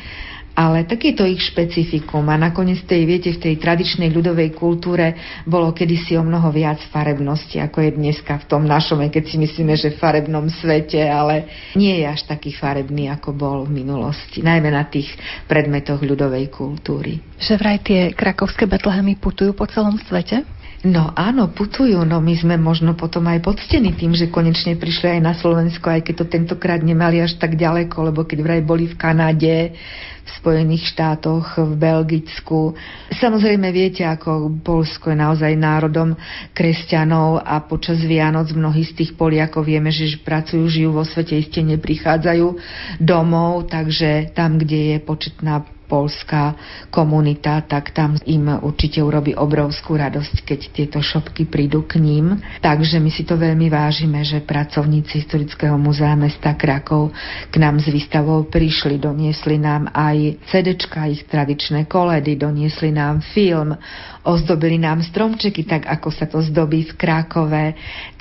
[0.52, 5.16] ale takéto ich špecifikum a nakoniec tej, viete, v tej tradičnej ľudovej kultúre
[5.48, 9.74] bolo kedysi o mnoho viac farebnosti, ako je dneska v tom našom, keď si myslíme,
[9.80, 11.48] že v farebnom svete, ale
[11.80, 15.08] nie je až taký farebný, ako bol v minulosti, najmä na tých
[15.48, 17.24] predmetoch ľudovej kultúry.
[17.40, 20.61] Že vraj tie krakovské betlehemy putujú po celom svete?
[20.82, 25.22] No áno, putujú, no my sme možno potom aj poctení tým, že konečne prišli aj
[25.22, 28.98] na Slovensko, aj keď to tentokrát nemali až tak ďaleko, lebo keď vraj boli v
[28.98, 29.78] Kanade,
[30.26, 32.74] v Spojených štátoch, v Belgicku.
[33.14, 36.18] Samozrejme viete, ako Polsko je naozaj národom
[36.58, 41.62] kresťanov a počas Vianoc mnohí z tých Poliakov vieme, že pracujú, žijú vo svete, iste
[41.62, 42.58] neprichádzajú
[42.98, 45.62] domov, takže tam, kde je početná
[45.92, 46.56] polská
[46.88, 52.40] komunita, tak tam im určite urobí obrovskú radosť, keď tieto šopky prídu k ním.
[52.64, 57.12] Takže my si to veľmi vážime, že pracovníci Historického muzea mesta Krakov
[57.52, 63.76] k nám z výstavou prišli, doniesli nám aj CDčka, ich tradičné koledy, doniesli nám film,
[64.22, 67.66] ozdobili nám stromčeky, tak ako sa to zdobí v Krákove.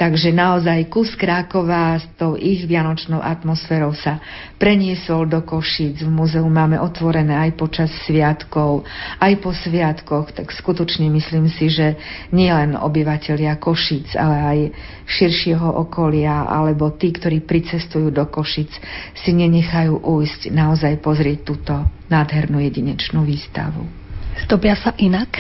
[0.01, 4.17] Takže naozaj kus Krákova s tou ich vianočnou atmosférou sa
[4.57, 6.01] preniesol do Košíc.
[6.01, 8.89] V múzeu máme otvorené aj počas sviatkov,
[9.21, 12.01] aj po sviatkoch, tak skutočne myslím si, že
[12.33, 14.59] nielen obyvateľia Košic, ale aj
[15.05, 18.73] širšieho okolia, alebo tí, ktorí pricestujú do Košic,
[19.21, 21.77] si nenechajú ujsť naozaj pozrieť túto
[22.09, 24.01] nádhernú jedinečnú výstavu.
[24.47, 25.37] Zdobia sa inak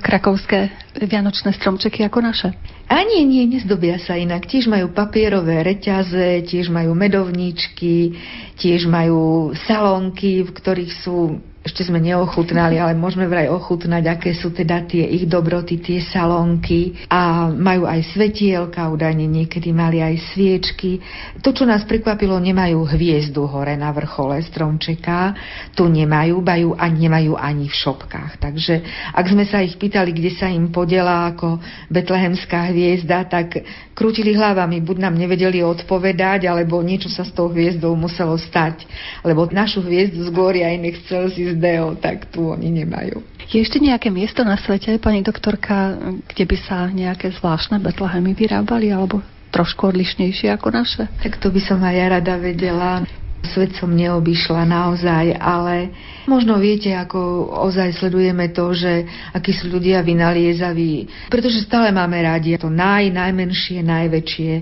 [0.00, 2.48] krakovské vianočné stromčeky ako naše?
[2.90, 4.48] A nie, nie, nezdobia sa inak.
[4.48, 8.16] Tiež majú papierové reťaze, tiež majú medovníčky,
[8.58, 11.38] tiež majú salónky, v ktorých sú
[11.70, 16.98] ešte sme neochutnali, ale môžeme vraj ochutnať, aké sú teda tie ich dobroty, tie salónky
[17.06, 20.98] a majú aj svetielka, údajne niekedy mali aj sviečky.
[21.38, 25.38] To, čo nás prekvapilo, nemajú hviezdu hore na vrchole stromčeka,
[25.78, 28.42] tu nemajú, bajú a nemajú ani v šopkách.
[28.42, 28.74] Takže
[29.14, 33.62] ak sme sa ich pýtali, kde sa im podela ako betlehemská hviezda, tak
[34.00, 38.88] krútili hlavami, buď nám nevedeli odpovedať, alebo niečo sa s tou hviezdou muselo stať,
[39.20, 43.20] lebo našu hviezdu z Gloria in Excelsis Deo, tak tu oni nemajú.
[43.52, 46.00] Je ešte nejaké miesto na svete, pani doktorka,
[46.32, 49.20] kde by sa nejaké zvláštne Betlehemy vyrábali, alebo
[49.52, 51.10] trošku odlišnejšie ako naše?
[51.20, 53.04] Tak to by som aj ja rada vedela.
[53.40, 55.90] Svet som neobyšla naozaj, ale
[56.28, 62.54] možno viete, ako ozaj sledujeme to, že akí sú ľudia vynaliezaví, pretože stále máme rádi
[62.60, 64.52] to naj, najmenšie, najväčšie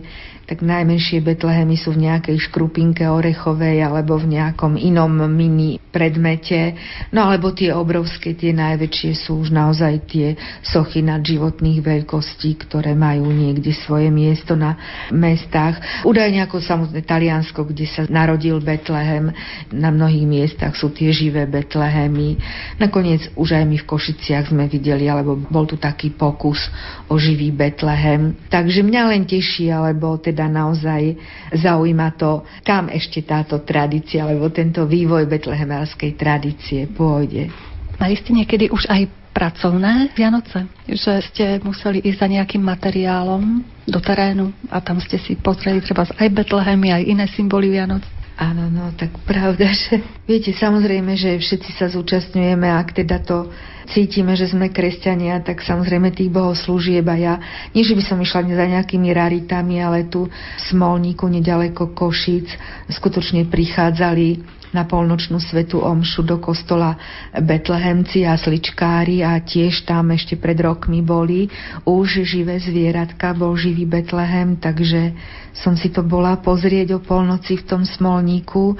[0.48, 6.72] tak najmenšie Betlehemy sú v nejakej škrupinke orechovej alebo v nejakom inom mini predmete.
[7.12, 12.96] No alebo tie obrovské, tie najväčšie sú už naozaj tie sochy nad životných veľkostí, ktoré
[12.96, 14.80] majú niekde svoje miesto na
[15.12, 15.84] mestách.
[16.08, 19.28] Údajne ako samotné Taliansko, kde sa narodil Betlehem,
[19.68, 22.40] na mnohých miestach sú tie živé Betlehemy.
[22.80, 26.72] Nakoniec už aj my v Košiciach sme videli, alebo bol tu taký pokus
[27.12, 28.32] o živý Betlehem.
[28.48, 31.18] Takže mňa len teší, alebo teda teda naozaj
[31.50, 37.50] zaujíma to, kam ešte táto tradícia, alebo tento vývoj betlehemelskej tradície pôjde.
[37.98, 40.70] Mali ste niekedy už aj pracovné Vianoce?
[40.86, 46.06] Že ste museli ísť za nejakým materiálom do terénu a tam ste si pozreli treba
[46.06, 48.06] aj Betlehemy, aj iné symboly Vianoc?
[48.38, 53.50] Áno, no, tak pravda, že viete, samozrejme, že všetci sa zúčastňujeme, ak teda to
[53.92, 57.34] cítime, že sme kresťania, tak samozrejme tých bohoslúžieb a ja,
[57.72, 62.52] nie že by som išla za nejakými raritami, ale tu v Smolníku, nedaleko Košíc,
[62.92, 66.96] skutočne prichádzali na polnočnú svetu omšu do kostola
[67.32, 71.48] Betlehemci a sličkári a tiež tam ešte pred rokmi boli
[71.88, 75.16] už živé zvieratka, bol živý Betlehem, takže
[75.56, 78.76] som si to bola pozrieť o polnoci v tom smolníku.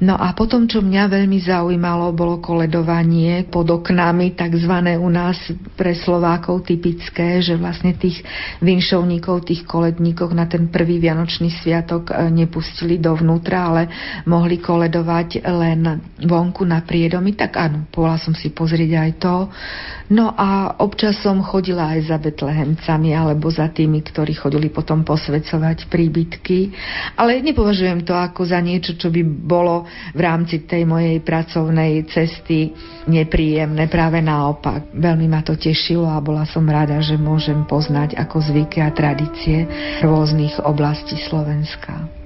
[0.00, 5.36] No a potom, čo mňa veľmi zaujímalo, bolo koledovanie pod oknami, takzvané u nás
[5.76, 8.24] pre Slovákov typické, že vlastne tých
[8.64, 13.82] vinšovníkov, tých koledníkov na ten prvý Vianočný sviatok e, nepustili dovnútra, ale
[14.24, 17.36] mohli koledovať len vonku na priedomi.
[17.36, 19.34] Tak áno, bola som si pozrieť aj to.
[20.16, 25.92] No a občas som chodila aj za Betlehemcami alebo za tými, ktorí chodili potom posvedcovať
[25.92, 26.72] príbytky.
[27.20, 32.70] Ale nepovažujem to ako za niečo, čo by bolo v rámci tej mojej pracovnej cesty
[33.08, 33.88] nepríjemné.
[33.88, 34.92] Práve naopak.
[34.92, 39.66] Veľmi ma to tešilo a bola som rada, že môžem poznať ako zvyky a tradície
[40.04, 42.19] rôznych oblastí Slovenska.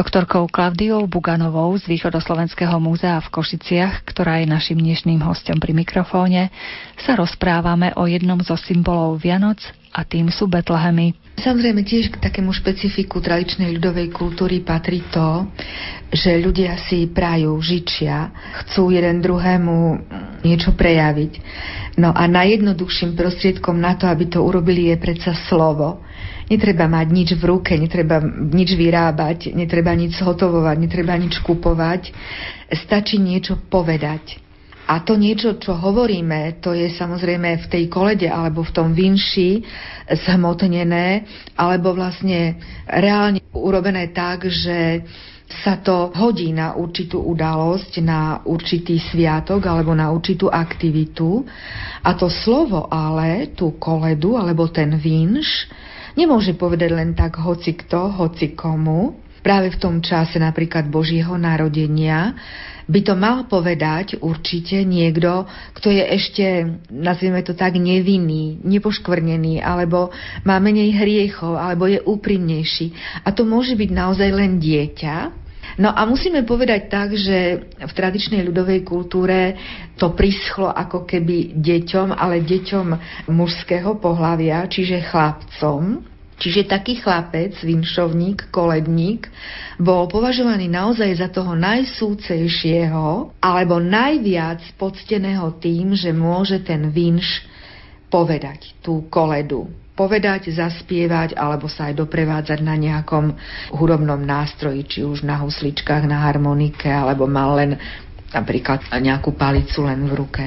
[0.00, 6.48] Doktorkou Klavdiou Buganovou z Východoslovenského múzea v Košiciach, ktorá je našim dnešným hostom pri mikrofóne,
[7.04, 9.60] sa rozprávame o jednom zo symbolov Vianoc
[9.92, 11.12] a tým sú Betlehemy.
[11.36, 15.44] Samozrejme tiež k takému špecifiku tradičnej ľudovej kultúry patrí to,
[16.08, 18.32] že ľudia si prajú, žičia,
[18.64, 20.00] chcú jeden druhému
[20.48, 21.32] niečo prejaviť.
[22.00, 26.00] No a najjednoduchším prostriedkom na to, aby to urobili, je predsa slovo.
[26.50, 32.10] Netreba mať nič v ruke, netreba nič vyrábať, netreba nič zhotovovať, netreba nič kupovať.
[32.74, 34.42] Stačí niečo povedať.
[34.90, 39.62] A to niečo, čo hovoríme, to je samozrejme v tej kolede alebo v tom vinši
[40.26, 41.22] zhmotnené,
[41.54, 42.58] alebo vlastne
[42.90, 45.06] reálne urobené tak, že
[45.62, 51.46] sa to hodí na určitú udalosť, na určitý sviatok alebo na určitú aktivitu.
[52.02, 55.70] A to slovo ale, tú koledu alebo ten vinš,
[56.20, 59.16] Nemôže povedať len tak hoci kto, hoci komu.
[59.40, 62.36] Práve v tom čase napríklad Božieho narodenia
[62.84, 66.46] by to mal povedať určite niekto, kto je ešte,
[66.92, 70.12] nazvieme to tak, nevinný, nepoškvrnený, alebo
[70.44, 72.92] má menej hriechov, alebo je úprimnejší.
[73.24, 75.16] A to môže byť naozaj len dieťa,
[75.78, 79.54] No a musíme povedať tak, že v tradičnej ľudovej kultúre
[79.96, 82.86] to prischlo ako keby deťom, ale deťom
[83.30, 86.09] mužského pohlavia, čiže chlapcom.
[86.40, 89.28] Čiže taký chlapec, vinšovník, koledník,
[89.76, 97.44] bol považovaný naozaj za toho najsúcejšieho alebo najviac pocteného tým, že môže ten vinš
[98.08, 99.68] povedať, tú koledu
[100.00, 103.36] povedať, zaspievať alebo sa aj doprevádzať na nejakom
[103.76, 107.76] hudobnom nástroji, či už na husličkách, na harmonike, alebo mal len
[108.32, 110.44] napríklad nejakú palicu len v ruke.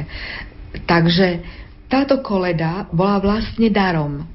[0.90, 1.46] Takže
[1.86, 4.26] táto koleda bola vlastne darom.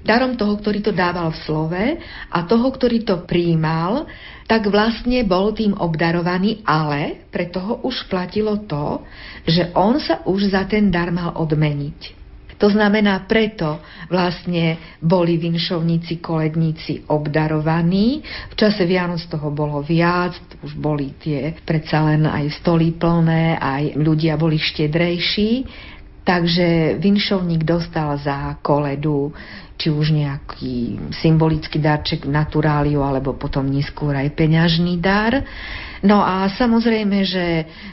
[0.00, 1.84] Darom toho, ktorý to dával v slove
[2.32, 4.08] a toho, ktorý to príjmal,
[4.48, 9.04] tak vlastne bol tým obdarovaný, ale pre toho už platilo to,
[9.44, 12.20] že on sa už za ten dar mal odmeniť.
[12.60, 13.80] To znamená, preto
[14.12, 18.20] vlastne boli vinšovníci, koledníci obdarovaní.
[18.52, 23.96] V čase Vianoc toho bolo viac, už boli tie predsa len aj stoly plné, aj
[23.96, 25.64] ľudia boli štedrejší.
[26.20, 29.32] Takže vinšovník dostal za koledu
[29.80, 35.40] či už nejaký symbolický darček naturáliu, alebo potom neskôr aj peňažný dar.
[36.00, 37.44] No a samozrejme, že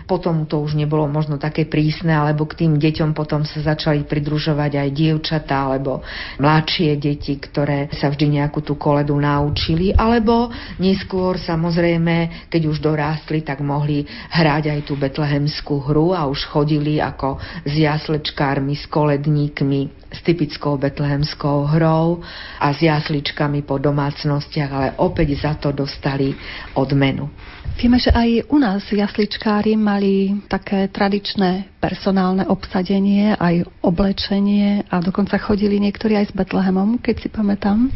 [0.08, 4.80] potom to už nebolo možno také prísne, alebo k tým deťom potom sa začali pridružovať
[4.80, 6.04] aj dievčatá, alebo
[6.40, 10.48] mladšie deti, ktoré sa vždy nejakú tú koledu naučili, alebo
[10.80, 17.04] neskôr samozrejme, keď už dorástli, tak mohli hrať aj tú betlehemskú hru a už chodili
[17.04, 22.26] ako s jaslečkármi, s koledníkmi s typickou betlehemskou hrou
[22.58, 26.34] a s jasličkami po domácnostiach, ale opäť za to dostali
[26.74, 27.30] odmenu.
[27.78, 35.38] Vieme, že aj u nás jasličkári mali také tradičné personálne obsadenie, aj oblečenie a dokonca
[35.38, 37.94] chodili niektorí aj s Betlehemom, keď si pamätám.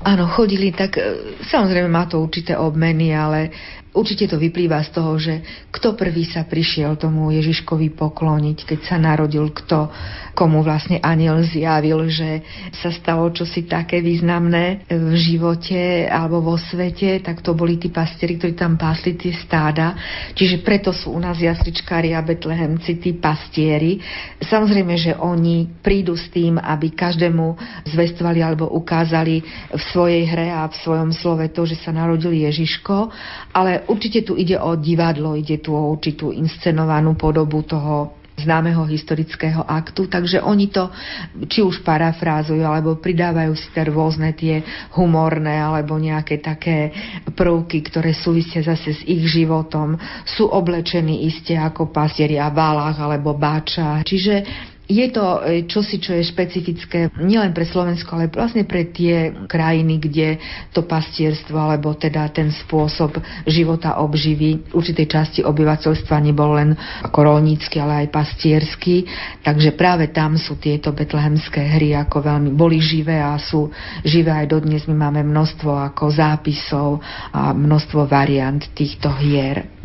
[0.00, 1.02] Áno, chodili, tak e,
[1.44, 3.52] samozrejme má to určité obmeny, ale
[3.90, 5.42] Určite to vyplýva z toho, že
[5.74, 9.90] kto prvý sa prišiel tomu Ježiškovi pokloniť, keď sa narodil, kto,
[10.30, 12.46] komu vlastne aniel zjavil, že
[12.78, 18.38] sa stalo čosi také významné v živote alebo vo svete, tak to boli tí pastieri,
[18.38, 19.98] ktorí tam pásli tie stáda.
[20.38, 23.98] Čiže preto sú u nás jasličkári a betlehemci, tí pastieri.
[24.38, 27.58] Samozrejme, že oni prídu s tým, aby každému
[27.90, 29.42] zvestovali alebo ukázali
[29.74, 33.10] v svojej hre a v svojom slove to, že sa narodil Ježiško,
[33.50, 39.60] ale určite tu ide o divadlo, ide tu o určitú inscenovanú podobu toho známeho historického
[39.68, 40.88] aktu, takže oni to
[41.44, 44.64] či už parafrázujú, alebo pridávajú si tie rôzne tie
[44.96, 46.88] humorné, alebo nejaké také
[47.36, 50.00] prvky, ktoré súvisia zase s ich životom.
[50.24, 54.00] Sú oblečení iste ako pasieri a válach alebo báča.
[54.00, 54.34] Čiže
[54.90, 60.02] je to e, čosi, čo je špecifické nielen pre Slovensko, ale vlastne pre tie krajiny,
[60.02, 60.28] kde
[60.74, 66.74] to pastierstvo alebo teda ten spôsob života obživy určitej časti obyvateľstva nebol len
[67.06, 69.06] ako rolnícky, ale aj pastiersky.
[69.46, 73.70] Takže práve tam sú tieto betlehemské hry ako veľmi boli živé a sú
[74.02, 74.82] živé aj dodnes.
[74.90, 76.98] My máme množstvo ako zápisov
[77.30, 79.79] a množstvo variant týchto hier.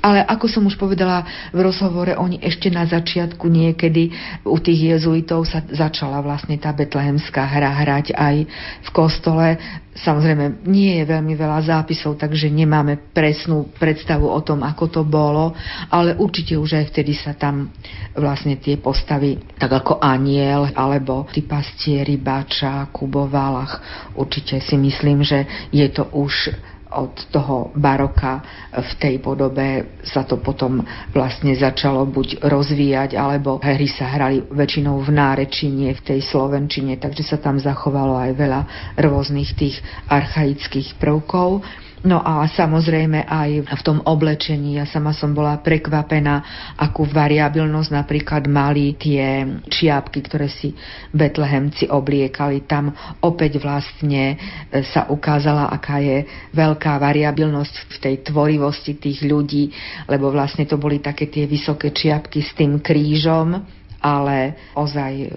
[0.00, 4.08] Ale ako som už povedala v rozhovore, oni ešte na začiatku niekedy
[4.48, 8.36] u tých jezuitov sa začala vlastne tá betlehemská hra hrať aj
[8.80, 9.60] v kostole.
[9.90, 15.52] Samozrejme, nie je veľmi veľa zápisov, takže nemáme presnú predstavu o tom, ako to bolo,
[15.92, 17.68] ale určite už aj vtedy sa tam
[18.16, 23.82] vlastne tie postavy, tak ako aniel, alebo tí pastieri, Bača, Kubo, Valach,
[24.16, 26.54] určite si myslím, že je to už
[26.90, 28.42] od toho baroka
[28.74, 30.82] v tej podobe sa to potom
[31.14, 37.22] vlastne začalo buď rozvíjať, alebo hry sa hrali väčšinou v nárečine, v tej slovenčine, takže
[37.22, 38.60] sa tam zachovalo aj veľa
[38.98, 39.78] rôznych tých
[40.10, 41.62] archaických prvkov.
[42.00, 44.80] No a samozrejme aj v tom oblečení.
[44.80, 46.40] Ja sama som bola prekvapená,
[46.80, 50.72] akú variabilnosť napríklad mali tie čiapky, ktoré si
[51.12, 52.64] betlehemci obliekali.
[52.64, 54.40] Tam opäť vlastne
[54.72, 56.24] e, sa ukázala, aká je
[56.56, 59.68] veľká variabilnosť v tej tvorivosti tých ľudí,
[60.08, 63.60] lebo vlastne to boli také tie vysoké čiapky s tým krížom,
[64.00, 65.36] ale ozaj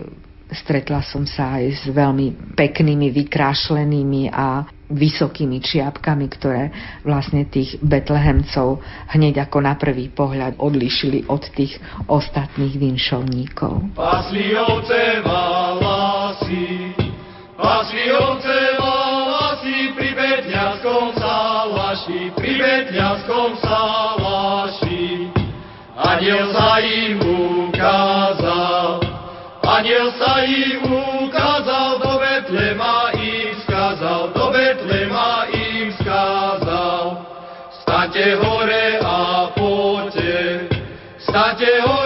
[0.53, 6.69] Stretla som sa aj s veľmi peknými, vykrášlenými a vysokými čiapkami, ktoré
[7.01, 8.79] vlastne tých betlehemcov
[9.09, 13.97] hneď ako na prvý pohľad odlišili od tých ostatných vinšovníkov.
[13.97, 16.93] Pasli ovce valasy,
[17.57, 25.33] pasli ovce valasy pri Betľanskom salaši, pri Betľanskom salaši.
[25.93, 26.49] Aniel
[29.83, 30.79] Aniel sa im
[31.27, 37.19] ukázal, do Betlema im skázal, do Betlema im skázal.
[37.83, 40.71] Staňte hore a poďte,
[41.19, 42.02] staňte hore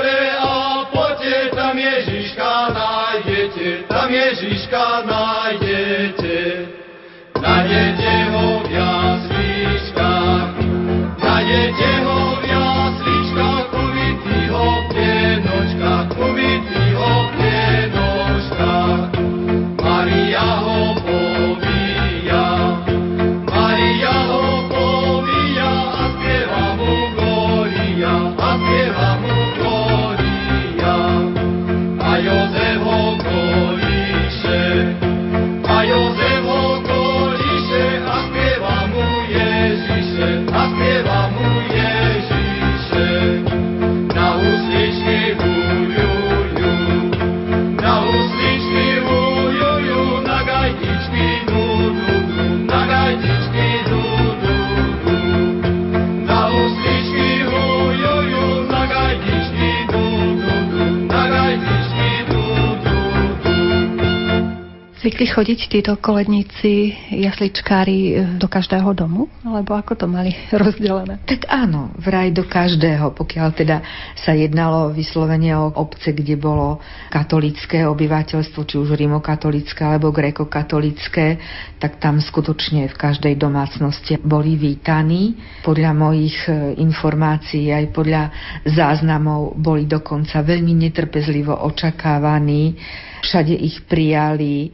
[65.38, 69.30] chodiť títo koledníci, jasličkári do každého domu?
[69.46, 70.34] Alebo ako to mali
[70.66, 71.22] rozdelené?
[71.30, 73.78] Tak áno, vraj do každého, pokiaľ teda
[74.18, 76.82] sa jednalo vyslovene o obce, kde bolo
[77.14, 81.38] katolické obyvateľstvo, či už rimokatolické alebo grekokatolické,
[81.78, 85.38] tak tam skutočne v každej domácnosti boli vítaní.
[85.62, 88.34] Podľa mojich e, informácií aj podľa
[88.66, 92.74] záznamov boli dokonca veľmi netrpezlivo očakávaní,
[93.22, 94.74] všade ich prijali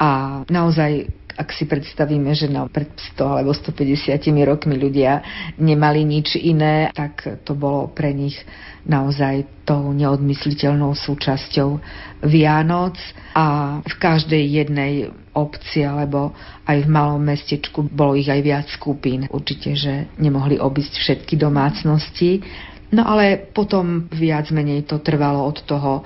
[0.00, 5.24] a naozaj ak si predstavíme, že no, pred 100 alebo 150 rokmi ľudia
[5.56, 8.36] nemali nič iné, tak to bolo pre nich
[8.84, 11.80] naozaj tou neodmysliteľnou súčasťou
[12.28, 13.00] Vianoc
[13.32, 16.36] a v každej jednej obci alebo
[16.68, 19.24] aj v malom mestečku bolo ich aj viac skupín.
[19.32, 22.44] Určite, že nemohli obísť všetky domácnosti.
[22.90, 26.02] No ale potom viac menej to trvalo od toho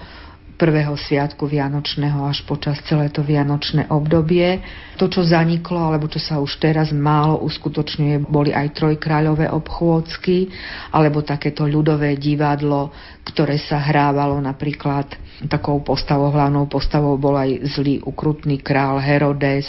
[0.54, 4.62] prvého sviatku Vianočného až počas celé to Vianočné obdobie.
[4.98, 10.50] To, čo zaniklo, alebo čo sa už teraz málo uskutočňuje, boli aj trojkráľové obchôdzky,
[10.94, 12.94] alebo takéto ľudové divadlo,
[13.26, 15.10] ktoré sa hrávalo napríklad
[15.50, 19.66] takou postavou, hlavnou postavou bol aj zlý ukrutný král Herodes,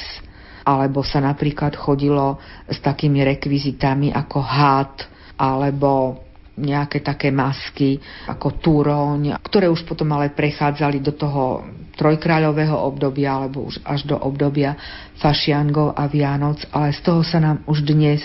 [0.66, 4.94] alebo sa napríklad chodilo s takými rekvizitami ako had,
[5.38, 6.24] alebo
[6.56, 13.68] nejaké také masky ako túroň, ktoré už potom ale prechádzali do toho trojkráľového obdobia alebo
[13.68, 14.76] už až do obdobia
[15.20, 18.24] fašiangov a Vianoc, ale z toho sa nám už dnes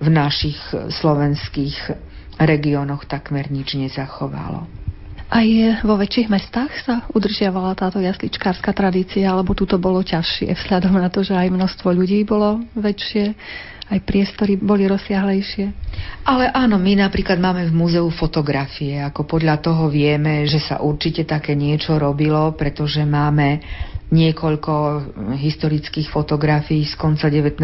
[0.00, 1.76] v našich slovenských
[2.40, 4.64] regiónoch takmer nič nezachovalo.
[5.30, 5.46] Aj
[5.86, 11.06] vo väčších mestách sa udržiavala táto jasličkárska tradícia, alebo tu to bolo ťažšie, vzhľadom na
[11.06, 13.38] to, že aj množstvo ľudí bolo väčšie
[13.90, 15.89] aj priestory boli rozsiahlejšie.
[16.20, 21.24] Ale áno, my napríklad máme v múzeu fotografie, ako podľa toho vieme, že sa určite
[21.24, 23.64] také niečo robilo, pretože máme
[24.10, 24.74] niekoľko
[25.38, 27.62] historických fotografií z konca 19.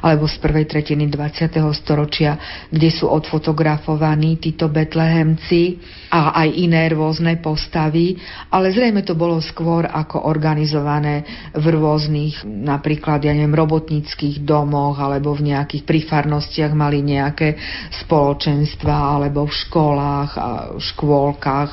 [0.00, 1.60] alebo z prvej tretiny 20.
[1.76, 2.40] storočia,
[2.72, 5.78] kde sú odfotografovaní títo betlehemci
[6.08, 8.16] a aj iné rôzne postavy,
[8.48, 15.36] ale zrejme to bolo skôr ako organizované v rôznych napríklad, ja neviem, robotníckých domoch alebo
[15.36, 17.37] v nejakých prifarnostiach mali nejaké
[18.04, 21.72] spoločenstva alebo v školách a škôlkach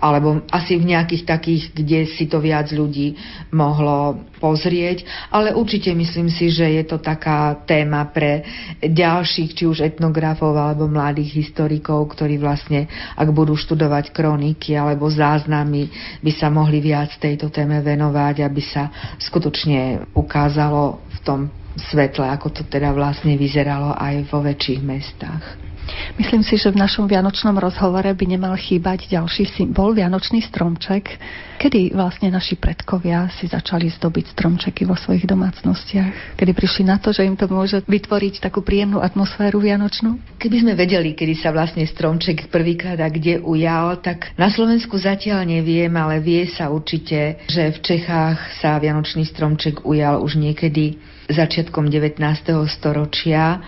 [0.00, 3.14] alebo asi v nejakých takých, kde si to viac ľudí
[3.52, 8.40] mohlo pozrieť, ale určite myslím si, že je to taká téma pre
[8.80, 15.92] ďalších, či už etnografov alebo mladých historikov, ktorí vlastne, ak budú študovať kroniky alebo záznamy,
[16.24, 18.88] by sa mohli viac tejto téme venovať, aby sa
[19.20, 21.40] skutočne ukázalo v tom
[21.76, 25.70] svetle, ako to teda vlastne vyzeralo aj vo väčších mestách.
[26.18, 31.18] Myslím si, že v našom vianočnom rozhovore by nemal chýbať ďalší symbol, vianočný stromček.
[31.60, 36.36] Kedy vlastne naši predkovia si začali zdobiť stromčeky vo svojich domácnostiach?
[36.40, 40.40] Kedy prišli na to, že im to môže vytvoriť takú príjemnú atmosféru vianočnú?
[40.40, 45.44] Keby sme vedeli, kedy sa vlastne stromček prvýkrát a kde ujal, tak na Slovensku zatiaľ
[45.44, 50.96] neviem, ale vie sa určite, že v Čechách sa vianočný stromček ujal už niekedy
[51.30, 52.18] začiatkom 19.
[52.66, 53.62] storočia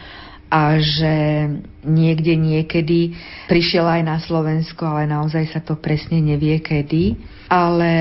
[0.53, 1.49] a že
[1.81, 3.17] niekde niekedy
[3.49, 7.17] prišiel aj na Slovensko, ale naozaj sa to presne nevie kedy.
[7.49, 7.93] Ale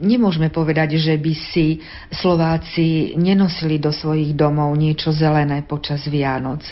[0.00, 6.64] nemôžeme povedať, že by si Slováci nenosili do svojich domov niečo zelené počas Vianoc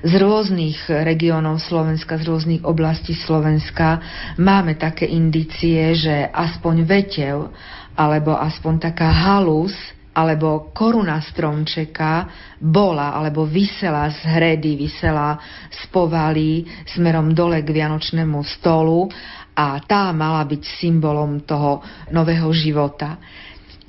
[0.00, 4.00] z rôznych regiónov Slovenska, z rôznych oblastí Slovenska
[4.40, 7.52] máme také indície, že aspoň vetev
[7.92, 9.76] alebo aspoň taká halus
[10.10, 12.26] alebo koruna stromčeka
[12.58, 15.38] bola alebo vysela z hredy, vysela
[15.70, 19.06] z povaly smerom dole k vianočnému stolu
[19.54, 23.18] a tá mala byť symbolom toho nového života.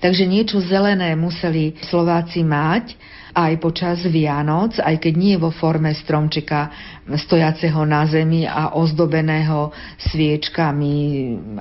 [0.01, 2.97] Takže niečo zelené museli Slováci mať
[3.31, 6.73] aj počas Vianoc, aj keď nie vo forme stromčeka
[7.05, 9.71] stojaceho na zemi a ozdobeného
[10.11, 10.93] sviečkami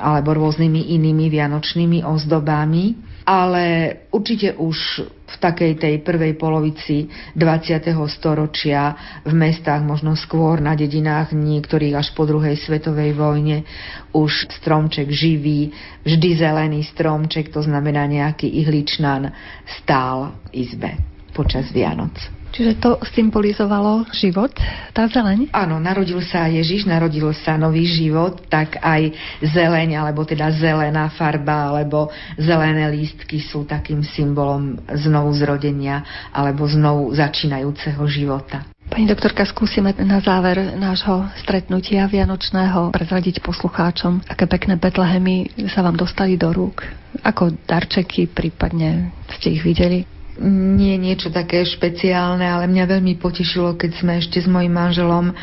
[0.00, 7.06] alebo rôznymi inými vianočnými ozdobami ale určite už v takej tej prvej polovici
[7.36, 7.92] 20.
[8.10, 13.62] storočia v mestách, možno skôr na dedinách, niektorých až po druhej svetovej vojne,
[14.10, 15.70] už stromček živý,
[16.02, 19.30] vždy zelený stromček, to znamená nejaký ihličnan,
[19.68, 20.98] stál izbe
[21.30, 22.39] počas Vianoc.
[22.50, 24.50] Čiže to symbolizovalo život,
[24.90, 25.54] tá zeleň?
[25.54, 31.70] Áno, narodil sa Ježiš, narodil sa nový život, tak aj zeleň, alebo teda zelená farba,
[31.70, 36.02] alebo zelené lístky sú takým symbolom znovu zrodenia,
[36.34, 38.66] alebo znovu začínajúceho života.
[38.90, 45.94] Pani doktorka, skúsime na záver nášho stretnutia vianočného prezradiť poslucháčom, aké pekné Betlehemy sa vám
[45.94, 46.82] dostali do rúk.
[47.22, 50.19] Ako darčeky prípadne ste ich videli?
[50.38, 55.34] Nie niečo také špeciálne, ale mňa veľmi potešilo, keď sme ešte s mojim manželom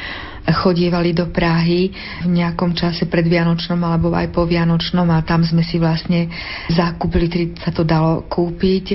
[0.48, 1.92] chodievali do Prahy
[2.24, 6.32] v nejakom čase pred Vianočnom alebo aj po Vianočnom a tam sme si vlastne
[6.72, 8.86] zakúpili, ktorý sa to dalo kúpiť,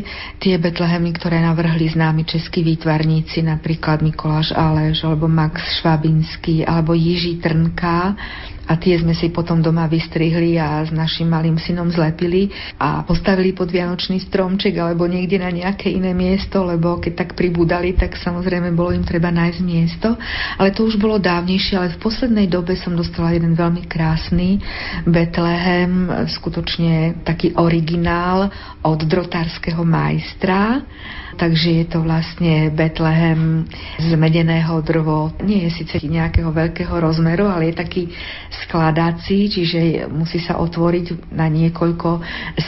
[0.40, 7.44] tie Betlehemy, ktoré navrhli známi českí výtvarníci, napríklad Mikoláš Aleš alebo Max Švabinský alebo Jiří
[7.44, 8.16] Trnka
[8.68, 13.50] a tie sme si potom doma vystrihli a s našim malým synom zlepili a postavili
[13.50, 18.70] pod Vianočný stromček alebo niekde na nejaké iné miesto, lebo keď tak pribúdali, tak samozrejme
[18.74, 20.14] bolo im treba nájsť miesto.
[20.56, 24.62] Ale to už bolo dávnejšie, ale v poslednej dobe som dostala jeden veľmi krásny
[25.08, 28.50] Betlehem, skutočne taký originál
[28.82, 30.82] od drotárskeho majstra
[31.36, 33.64] takže je to vlastne Betlehem
[34.00, 35.32] z medeného drvo.
[35.44, 38.02] Nie je síce nejakého veľkého rozmeru, ale je taký
[38.64, 42.20] skladací, čiže musí sa otvoriť na niekoľko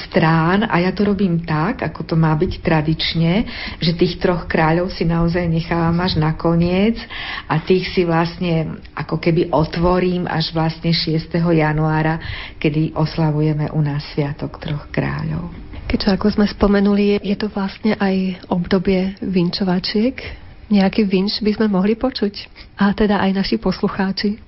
[0.08, 3.32] strán a ja to robím tak, ako to má byť tradične,
[3.80, 7.00] že tých troch kráľov si naozaj nechávam až na koniec
[7.48, 11.32] a tých si vlastne ako keby otvorím až vlastne 6.
[11.34, 12.20] januára,
[12.60, 15.63] kedy oslavujeme u nás Sviatok troch kráľov.
[15.94, 20.18] Keďže ako sme spomenuli, je to vlastne aj obdobie vinčovačiek.
[20.66, 22.50] Nejaký vinč by sme mohli počuť.
[22.82, 24.42] A teda aj naši poslucháči.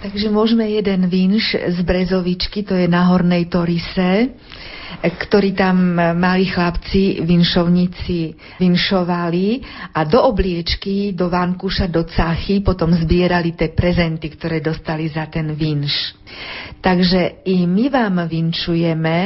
[0.00, 4.32] Takže môžeme jeden vinš z Brezovičky, to je na Hornej Torise,
[5.04, 8.20] ktorý tam mali chlapci, vinšovníci,
[8.56, 9.46] vinšovali
[9.92, 15.52] a do obliečky, do vankúša, do cachy potom zbierali tie prezenty, ktoré dostali za ten
[15.52, 16.16] vinš.
[16.80, 19.16] Takže i my vám vinčujeme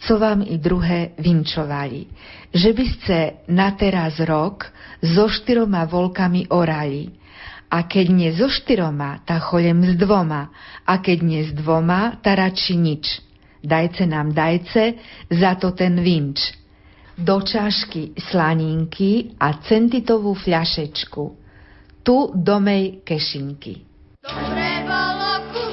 [0.00, 2.08] co vám i druhé vinčovali,
[2.54, 3.16] že by ste
[3.52, 4.72] na teraz rok
[5.04, 7.12] so štyroma volkami orali.
[7.70, 10.50] A keď nie so štyroma, tak cholem s dvoma.
[10.82, 13.22] A keď nie s dvoma, tak radši nič.
[13.62, 14.98] Dajce nám dajce,
[15.30, 16.56] za to ten vinč.
[17.14, 21.22] Do čašky slaninky a centitovú fľašečku.
[22.02, 23.86] Tu domej kešinky.
[24.24, 25.69] Dobre bolo Kubovi,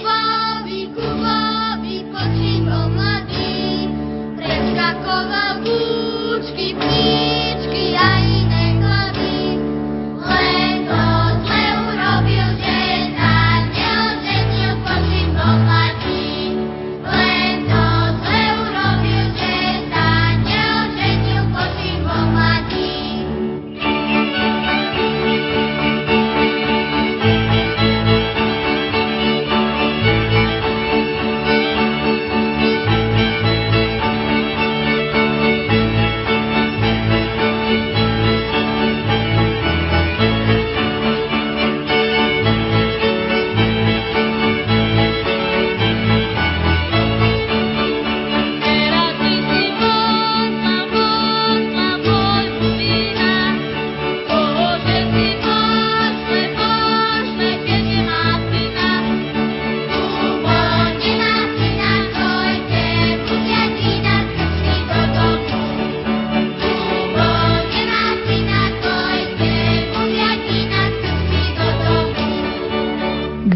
[5.58, 7.37] Preskakoval kúčky,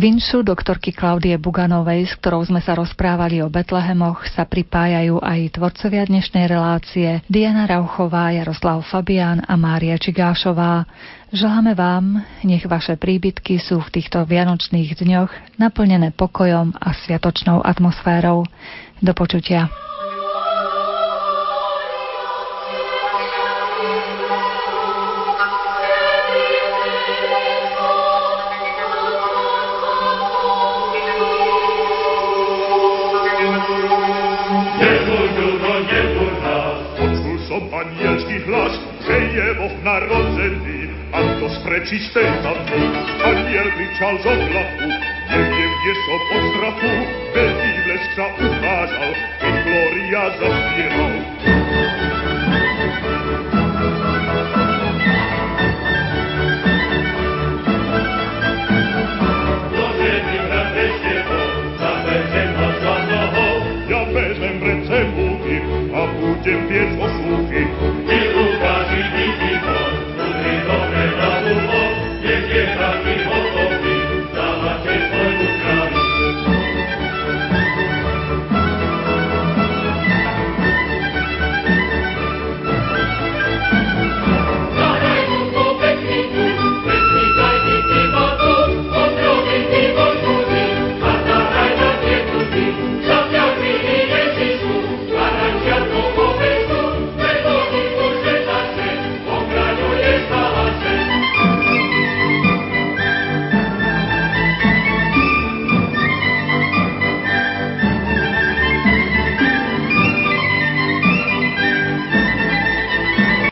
[0.02, 6.10] vinšu doktorky Klaudie Buganovej, s ktorou sme sa rozprávali o Betlehemoch, sa pripájajú aj tvorcovia
[6.10, 10.89] dnešnej relácie Diana Rauchová, Jaroslav Fabián a Mária Čigášová.
[11.30, 18.49] Želáme vám, nech vaše príbytky sú v týchto vianočných dňoch naplnené pokojom a sviatočnou atmosférou.
[19.06, 19.70] Do počutia.
[39.84, 42.82] Narodzený, a to z prečistej matky.
[43.26, 44.88] Aniel kričal z oblaku,
[45.28, 46.93] neviem, kde som od strachu,
[47.36, 51.21] veľký blesk ukázal, keď Gloria zaspieval.